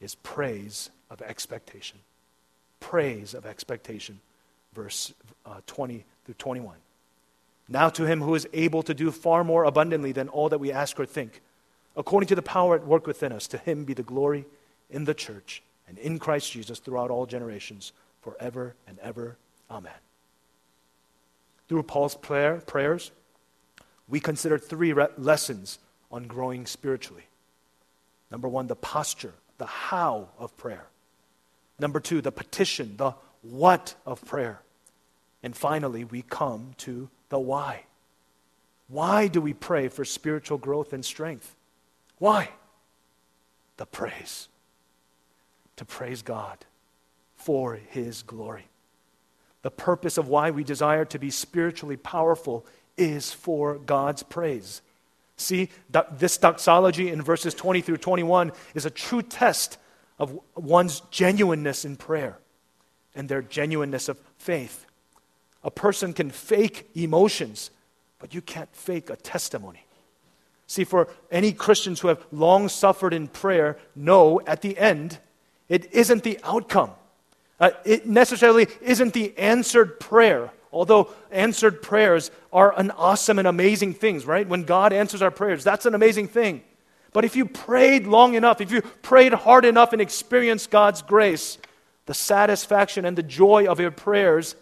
is 0.00 0.14
praise 0.16 0.90
of 1.08 1.22
expectation. 1.22 2.00
Praise 2.80 3.32
of 3.32 3.46
expectation, 3.46 4.20
verse 4.74 5.14
uh, 5.46 5.60
20 5.66 6.04
through 6.26 6.34
21. 6.34 6.76
Now 7.68 7.88
to 7.88 8.04
him 8.04 8.20
who 8.20 8.34
is 8.34 8.46
able 8.52 8.82
to 8.82 8.92
do 8.92 9.10
far 9.10 9.42
more 9.42 9.64
abundantly 9.64 10.12
than 10.12 10.28
all 10.28 10.50
that 10.50 10.58
we 10.58 10.70
ask 10.70 11.00
or 11.00 11.06
think 11.06 11.40
according 11.96 12.28
to 12.28 12.34
the 12.34 12.42
power 12.42 12.76
at 12.76 12.86
work 12.86 13.06
within 13.06 13.32
us. 13.32 13.48
To 13.48 13.58
him 13.58 13.84
be 13.84 13.94
the 13.94 14.02
glory 14.02 14.44
in 14.90 15.04
the 15.04 15.14
church 15.14 15.62
and 15.88 15.98
in 15.98 16.18
Christ 16.18 16.52
Jesus 16.52 16.78
throughout 16.78 17.10
all 17.10 17.26
generations, 17.26 17.92
forever 18.20 18.74
and 18.86 18.98
ever. 18.98 19.36
Amen. 19.70 19.92
Through 21.68 21.84
Paul's 21.84 22.14
prayer, 22.14 22.62
prayers, 22.66 23.10
we 24.08 24.20
considered 24.20 24.62
three 24.64 24.92
re- 24.92 25.08
lessons 25.18 25.78
on 26.10 26.26
growing 26.26 26.66
spiritually. 26.66 27.24
Number 28.30 28.48
one, 28.48 28.66
the 28.66 28.76
posture, 28.76 29.34
the 29.58 29.66
how 29.66 30.28
of 30.38 30.56
prayer. 30.56 30.86
Number 31.78 32.00
two, 32.00 32.20
the 32.20 32.32
petition, 32.32 32.96
the 32.96 33.14
what 33.42 33.94
of 34.04 34.24
prayer. 34.24 34.60
And 35.42 35.56
finally, 35.56 36.04
we 36.04 36.22
come 36.22 36.72
to 36.78 37.08
the 37.28 37.38
why. 37.38 37.84
Why 38.88 39.28
do 39.28 39.40
we 39.40 39.52
pray 39.52 39.88
for 39.88 40.04
spiritual 40.04 40.58
growth 40.58 40.92
and 40.92 41.04
strength? 41.04 41.54
Why? 42.18 42.50
The 43.76 43.86
praise. 43.86 44.48
To 45.76 45.84
praise 45.84 46.22
God 46.22 46.64
for 47.34 47.74
His 47.74 48.22
glory. 48.22 48.68
The 49.62 49.70
purpose 49.70 50.16
of 50.16 50.28
why 50.28 50.50
we 50.50 50.64
desire 50.64 51.04
to 51.06 51.18
be 51.18 51.30
spiritually 51.30 51.96
powerful 51.96 52.64
is 52.96 53.32
for 53.32 53.76
God's 53.76 54.22
praise. 54.22 54.82
See, 55.36 55.68
this 56.12 56.38
doxology 56.38 57.10
in 57.10 57.20
verses 57.20 57.54
20 57.54 57.82
through 57.82 57.98
21 57.98 58.52
is 58.74 58.86
a 58.86 58.90
true 58.90 59.22
test 59.22 59.78
of 60.18 60.38
one's 60.54 61.00
genuineness 61.10 61.84
in 61.84 61.96
prayer 61.96 62.38
and 63.14 63.28
their 63.28 63.42
genuineness 63.42 64.08
of 64.08 64.18
faith. 64.38 64.86
A 65.62 65.70
person 65.70 66.12
can 66.12 66.30
fake 66.30 66.88
emotions, 66.94 67.70
but 68.18 68.34
you 68.34 68.40
can't 68.40 68.74
fake 68.74 69.10
a 69.10 69.16
testimony. 69.16 69.84
See, 70.66 70.84
for 70.84 71.08
any 71.30 71.52
Christians 71.52 72.00
who 72.00 72.08
have 72.08 72.24
long 72.32 72.68
suffered 72.68 73.12
in 73.12 73.28
prayer, 73.28 73.78
know 73.94 74.40
at 74.46 74.62
the 74.62 74.76
end, 74.78 75.18
it 75.68 75.92
isn't 75.92 76.22
the 76.22 76.38
outcome. 76.42 76.90
Uh, 77.58 77.70
it 77.84 78.06
necessarily 78.06 78.66
isn't 78.82 79.12
the 79.14 79.36
answered 79.38 79.98
prayer, 80.00 80.50
although 80.76 81.10
answered 81.30 81.80
prayers 81.80 82.30
are 82.52 82.78
an 82.78 82.90
awesome 82.92 83.38
and 83.38 83.48
amazing 83.48 83.94
things, 83.94 84.26
right? 84.26 84.46
When 84.46 84.64
God 84.64 84.92
answers 84.92 85.22
our 85.22 85.30
prayers, 85.30 85.64
that's 85.64 85.86
an 85.86 85.94
amazing 85.94 86.28
thing. 86.28 86.62
But 87.12 87.24
if 87.24 87.34
you 87.34 87.46
prayed 87.46 88.06
long 88.06 88.34
enough, 88.34 88.60
if 88.60 88.70
you 88.70 88.82
prayed 88.82 89.32
hard 89.32 89.64
enough 89.64 89.94
and 89.94 90.02
experienced 90.02 90.70
God's 90.70 91.00
grace, 91.00 91.56
the 92.04 92.12
satisfaction 92.12 93.06
and 93.06 93.16
the 93.16 93.22
joy 93.22 93.66
of 93.66 93.80
your 93.80 93.90
prayers 93.90 94.54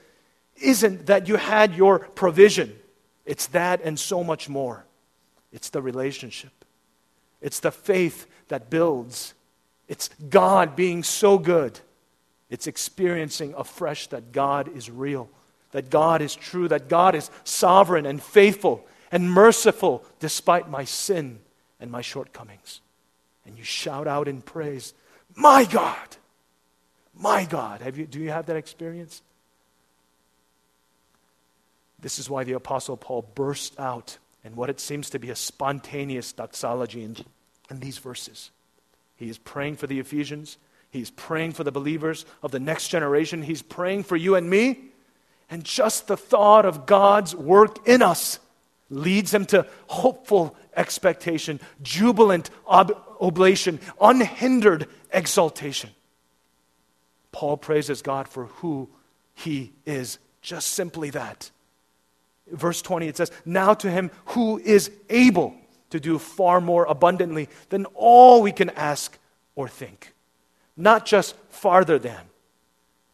isn't 0.57 1.07
that 1.07 1.27
you 1.27 1.35
had 1.35 1.75
your 1.75 1.99
provision. 1.99 2.79
It's 3.25 3.49
that 3.49 3.81
and 3.83 3.99
so 3.99 4.23
much 4.23 4.49
more. 4.49 4.87
It's 5.53 5.71
the 5.71 5.83
relationship, 5.83 6.65
it's 7.41 7.61
the 7.61 7.73
faith 7.73 8.27
that 8.49 8.71
builds. 8.71 9.35
It's 9.87 10.09
God 10.31 10.77
being 10.77 11.03
so 11.03 11.39
good. 11.39 11.79
It's 12.49 12.67
experiencing 12.67 13.53
afresh 13.55 14.07
that 14.09 14.33
God 14.33 14.75
is 14.75 14.89
real, 14.89 15.29
that 15.75 15.91
God 15.91 16.22
is 16.22 16.37
true, 16.37 16.68
that 16.68 16.89
God 16.89 17.16
is 17.16 17.33
sovereign 17.43 18.07
and 18.07 18.22
faithful 18.22 18.87
and 19.11 19.29
merciful 19.29 20.05
despite 20.20 20.70
my 20.70 20.85
sin 20.85 21.41
and 21.81 21.91
my 21.91 22.01
shortcomings. 22.01 22.81
And 23.45 23.59
you 23.59 23.64
shout 23.64 24.07
out 24.07 24.29
in 24.29 24.41
praise, 24.41 24.95
My 25.35 25.64
God! 25.64 26.16
My 27.12 27.45
God! 27.45 27.81
Have 27.81 27.99
you, 27.99 28.07
do 28.07 28.20
you 28.20 28.31
have 28.31 28.47
that 28.47 28.57
experience? 28.57 29.20
This 31.99 32.20
is 32.20 32.31
why 32.31 32.45
the 32.45 32.53
Apostle 32.53 32.97
Paul 32.97 33.29
burst 33.35 33.79
out 33.81 34.18
in 34.45 34.55
what 34.55 34.70
it 34.70 34.79
seems 34.79 35.11
to 35.11 35.18
be 35.18 35.31
a 35.31 35.37
spontaneous 35.37 36.33
doxology 36.33 37.03
in, 37.03 37.16
in 37.68 37.81
these 37.81 37.99
verses. 37.99 38.53
He 39.16 39.29
is 39.29 39.39
praying 39.39 39.77
for 39.77 39.89
the 39.89 39.99
Ephesians, 39.99 40.57
he's 40.91 41.11
praying 41.11 41.55
for 41.55 41.64
the 41.64 41.72
believers 41.72 42.27
of 42.45 42.53
the 42.53 42.61
next 42.61 42.91
generation, 42.91 43.43
he's 43.43 43.62
praying 43.62 44.05
for 44.05 44.14
you 44.14 44.37
and 44.37 44.49
me. 44.49 44.93
And 45.55 45.63
just 45.63 46.09
the 46.09 46.17
thought 46.17 46.67
of 46.67 46.85
God's 46.85 47.33
work 47.33 47.87
in 47.87 48.03
us 48.03 48.41
leads 48.91 49.33
him 49.33 49.47
to 49.47 49.65
hopeful 49.87 50.57
expectation, 50.77 51.61
jubilant 51.81 52.51
ob- 52.67 53.01
oblation, 53.21 53.79
unhindered 54.01 54.89
exaltation. 55.13 55.91
Paul 57.31 57.57
praises 57.57 58.03
God 58.03 58.27
for 58.27 58.47
who 58.47 58.89
he 59.33 59.71
is. 59.87 60.19
Just 60.43 60.71
simply 60.71 61.11
that. 61.11 61.53
Verse 62.51 62.83
20, 62.83 63.07
it 63.07 63.17
says, 63.17 63.31
Now 63.45 63.75
to 63.75 63.89
him 63.89 64.11
who 64.25 64.59
is 64.59 64.91
able 65.09 65.55
to 65.91 66.01
do 66.01 66.19
far 66.19 66.61
more 66.61 66.85
abundantly 66.87 67.49
than 67.69 67.87
all 67.95 68.43
we 68.43 68.51
can 68.51 68.71
ask 68.71 69.17
or 69.55 69.69
think. 69.69 70.15
Not 70.77 71.07
just 71.07 71.37
farther 71.51 72.01
than, 72.01 72.23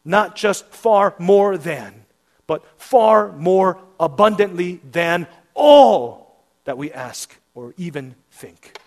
not 0.03 0.35
just 0.35 0.65
far 0.69 1.13
more 1.19 1.55
than, 1.55 2.00
but 2.51 2.65
far 2.75 3.31
more 3.31 3.77
abundantly 3.97 4.81
than 4.91 5.25
all 5.53 6.35
that 6.65 6.77
we 6.77 6.91
ask 6.91 7.33
or 7.55 7.73
even 7.77 8.13
think. 8.29 8.77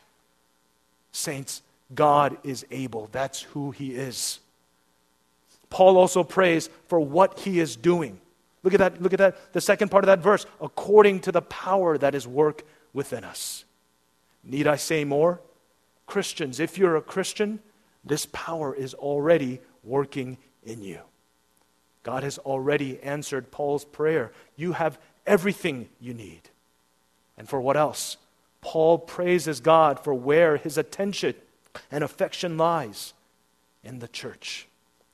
Saints, 1.12 1.62
God 1.94 2.36
is 2.44 2.66
able. 2.70 3.08
That's 3.10 3.40
who 3.40 3.70
He 3.70 3.94
is. 3.94 4.38
Paul 5.70 5.96
also 5.96 6.22
prays 6.22 6.68
for 6.88 7.00
what 7.00 7.38
He 7.38 7.58
is 7.58 7.74
doing. 7.74 8.20
Look 8.62 8.74
at 8.74 8.80
that, 8.80 9.00
look 9.00 9.14
at 9.14 9.18
that, 9.18 9.54
the 9.54 9.62
second 9.62 9.90
part 9.90 10.04
of 10.04 10.08
that 10.08 10.18
verse, 10.18 10.44
according 10.60 11.20
to 11.20 11.32
the 11.32 11.40
power 11.40 11.96
that 11.96 12.14
is 12.14 12.28
work 12.28 12.64
within 12.92 13.24
us. 13.24 13.64
Need 14.44 14.66
I 14.66 14.76
say 14.76 15.04
more? 15.06 15.40
Christians, 16.04 16.60
if 16.60 16.76
you're 16.76 16.96
a 16.96 17.00
Christian, 17.00 17.60
this 18.04 18.26
power 18.30 18.74
is 18.74 18.92
already 18.92 19.62
working 19.82 20.36
in 20.64 20.82
you. 20.82 21.00
God 22.04 22.22
has 22.22 22.38
already 22.38 23.02
answered 23.02 23.50
Paul's 23.50 23.84
prayer. 23.84 24.30
You 24.56 24.72
have 24.72 24.98
everything 25.26 25.88
you 26.00 26.14
need. 26.14 26.42
And 27.36 27.48
for 27.48 27.60
what 27.60 27.76
else? 27.76 28.18
Paul 28.60 28.98
praises 28.98 29.60
God 29.60 29.98
for 29.98 30.14
where 30.14 30.56
his 30.56 30.78
attention 30.78 31.34
and 31.90 32.04
affection 32.04 32.56
lies 32.56 33.12
in 33.82 33.98
the 33.98 34.08
church 34.08 34.68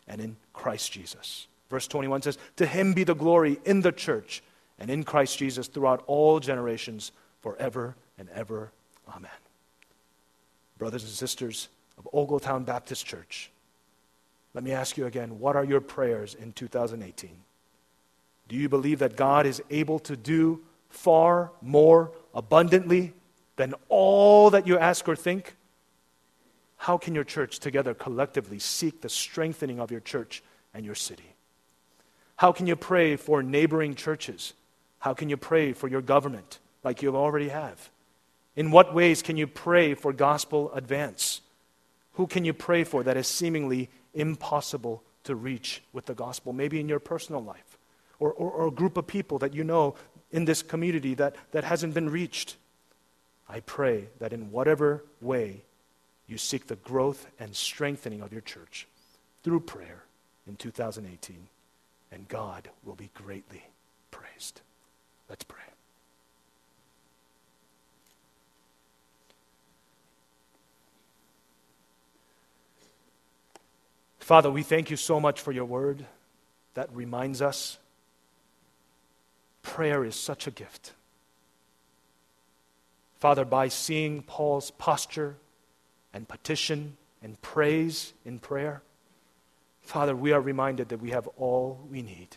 and 0.07 0.21
in 0.21 0.37
Christ 0.53 0.93
Jesus. 0.93 1.47
Verse 1.71 1.87
21 1.87 2.23
says, 2.23 2.39
To 2.57 2.67
him 2.67 2.93
be 2.93 3.05
the 3.05 3.15
glory 3.15 3.59
in 3.65 3.81
the 3.81 3.93
church 3.93 4.43
and 4.79 4.91
in 4.91 5.05
Christ 5.05 5.39
Jesus 5.39 5.69
throughout 5.69 6.03
all 6.07 6.41
generations, 6.41 7.13
forever 7.41 7.95
and 8.19 8.29
ever. 8.31 8.73
Amen. 9.09 9.31
Brothers 10.79 11.05
and 11.05 11.13
sisters 11.13 11.69
of 11.99 12.09
Ogletown 12.13 12.65
Baptist 12.65 13.07
Church, 13.07 13.51
let 14.55 14.65
me 14.65 14.73
ask 14.73 14.97
you 14.97 15.07
again 15.07 15.39
what 15.39 15.57
are 15.57 15.65
your 15.65 15.81
prayers 15.81 16.35
in 16.35 16.53
2018? 16.53 17.31
Do 18.49 18.57
you 18.57 18.69
believe 18.69 18.99
that 18.99 19.17
God 19.17 19.47
is 19.47 19.63
able 19.71 20.01
to 20.01 20.17
do 20.17 20.61
far 20.89 21.53
more 21.63 22.11
abundantly 22.35 23.13
than 23.57 23.75
all 23.89 24.51
that 24.51 24.67
you 24.67 24.77
ask 24.77 25.09
or 25.09 25.15
think? 25.15 25.57
How 26.77 26.99
can 26.99 27.15
your 27.15 27.25
church 27.25 27.59
together 27.59 27.95
collectively 27.95 28.59
seek 28.59 29.03
the 29.03 29.09
strengthening 29.09 29.79
of 29.79 29.91
your 29.91 30.01
church 30.01 30.43
and 30.75 30.85
your 30.85 30.95
city? 30.95 31.35
How 32.37 32.53
can 32.53 32.67
you 32.67 32.75
pray 32.75 33.17
for 33.17 33.43
neighboring 33.43 33.95
churches? 33.95 34.55
How 34.99 35.15
can 35.15 35.29
you 35.29 35.37
pray 35.37 35.73
for 35.73 35.89
your 35.89 36.01
government 36.01 36.59
like 36.83 37.03
you 37.03 37.15
already 37.15 37.51
have? 37.51 37.91
In 38.57 38.71
what 38.71 38.95
ways 38.95 39.23
can 39.23 39.37
you 39.37 39.47
pray 39.47 39.95
for 39.95 40.13
gospel 40.13 40.73
advance? 40.73 41.43
Who 42.15 42.27
can 42.27 42.45
you 42.45 42.53
pray 42.53 42.85
for 42.85 43.03
that 43.03 43.17
is 43.17 43.29
seemingly 43.29 43.91
impossible 44.15 45.03
to 45.25 45.35
reach 45.35 45.83
with 45.93 46.07
the 46.07 46.15
gospel? 46.15 46.53
Maybe 46.53 46.81
in 46.81 46.89
your 46.89 47.01
personal 47.01 47.43
life, 47.43 47.79
or, 48.19 48.33
or, 48.33 48.51
or, 48.51 48.67
a 48.69 48.71
group 48.71 48.97
of 48.97 49.07
people 49.07 49.39
that 49.39 49.55
you 49.55 49.65
know 49.65 49.95
in 50.31 50.45
this 50.45 50.63
community 50.63 51.15
that, 51.15 51.37
that 51.53 51.65
hasn't 51.65 51.95
been 51.95 52.11
reached. 52.11 52.57
I 53.49 53.61
pray 53.61 54.09
that 54.19 54.33
in 54.33 54.51
whatever 54.51 55.05
way 55.21 55.63
you 56.27 56.39
seek 56.39 56.67
the 56.67 56.77
growth 56.77 57.27
and 57.41 57.55
strengthening 57.55 58.21
of 58.21 58.33
your 58.33 58.43
church 58.43 58.87
through 59.43 59.61
prayer 59.61 60.05
in 60.47 60.57
2018, 60.57 61.49
and 62.13 62.29
God 62.29 62.69
will 62.85 62.95
be 62.95 63.11
greatly 63.15 63.65
praised. 64.11 64.61
Let's 65.29 65.45
pray. 65.45 65.59
Father, 74.31 74.49
we 74.49 74.63
thank 74.63 74.91
you 74.91 74.97
so 74.97 75.19
much 75.19 75.41
for 75.41 75.51
your 75.51 75.65
word 75.65 76.07
that 76.75 76.89
reminds 76.95 77.43
us 77.43 77.79
prayer 79.63 80.05
is 80.05 80.15
such 80.15 80.47
a 80.47 80.53
gift. 80.53 80.93
Father, 83.19 83.45
by 83.45 83.67
seeing 83.67 84.23
Paul's 84.23 84.71
posture 84.71 85.35
and 86.15 86.29
petition 86.29 86.97
and 87.21 87.43
praise 87.43 88.13
in 88.25 88.39
prayer, 88.39 88.83
Father, 89.83 90.15
we 90.15 90.31
are 90.31 90.41
reminded 90.41 90.91
that 90.91 91.01
we 91.01 91.11
have 91.11 91.27
all 91.37 91.81
we 91.91 92.01
need. 92.01 92.37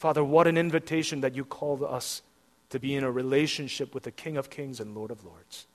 Father, 0.00 0.24
what 0.24 0.48
an 0.48 0.58
invitation 0.58 1.20
that 1.20 1.36
you 1.36 1.44
called 1.44 1.84
us 1.84 2.22
to 2.70 2.80
be 2.80 2.96
in 2.96 3.04
a 3.04 3.12
relationship 3.12 3.94
with 3.94 4.02
the 4.02 4.10
King 4.10 4.36
of 4.36 4.50
Kings 4.50 4.80
and 4.80 4.96
Lord 4.96 5.12
of 5.12 5.24
Lords. 5.24 5.68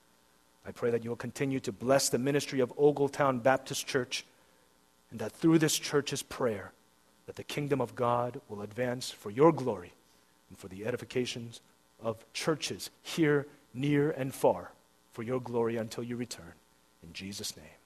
I 0.66 0.72
pray 0.72 0.90
that 0.90 1.02
you 1.02 1.08
will 1.08 1.16
continue 1.16 1.60
to 1.60 1.72
bless 1.72 2.10
the 2.10 2.18
ministry 2.18 2.60
of 2.60 2.76
Ogletown 2.76 3.42
Baptist 3.42 3.86
Church 3.86 4.26
and 5.14 5.20
that 5.20 5.30
through 5.30 5.60
this 5.60 5.78
church's 5.78 6.24
prayer, 6.24 6.72
that 7.26 7.36
the 7.36 7.44
kingdom 7.44 7.80
of 7.80 7.94
God 7.94 8.40
will 8.48 8.62
advance 8.62 9.12
for 9.12 9.30
your 9.30 9.52
glory 9.52 9.92
and 10.48 10.58
for 10.58 10.66
the 10.66 10.84
edifications 10.84 11.60
of 12.02 12.24
churches 12.32 12.90
here, 13.00 13.46
near, 13.72 14.10
and 14.10 14.34
far, 14.34 14.72
for 15.12 15.22
your 15.22 15.40
glory 15.40 15.76
until 15.76 16.02
you 16.02 16.16
return. 16.16 16.54
In 17.04 17.12
Jesus' 17.12 17.56
name. 17.56 17.83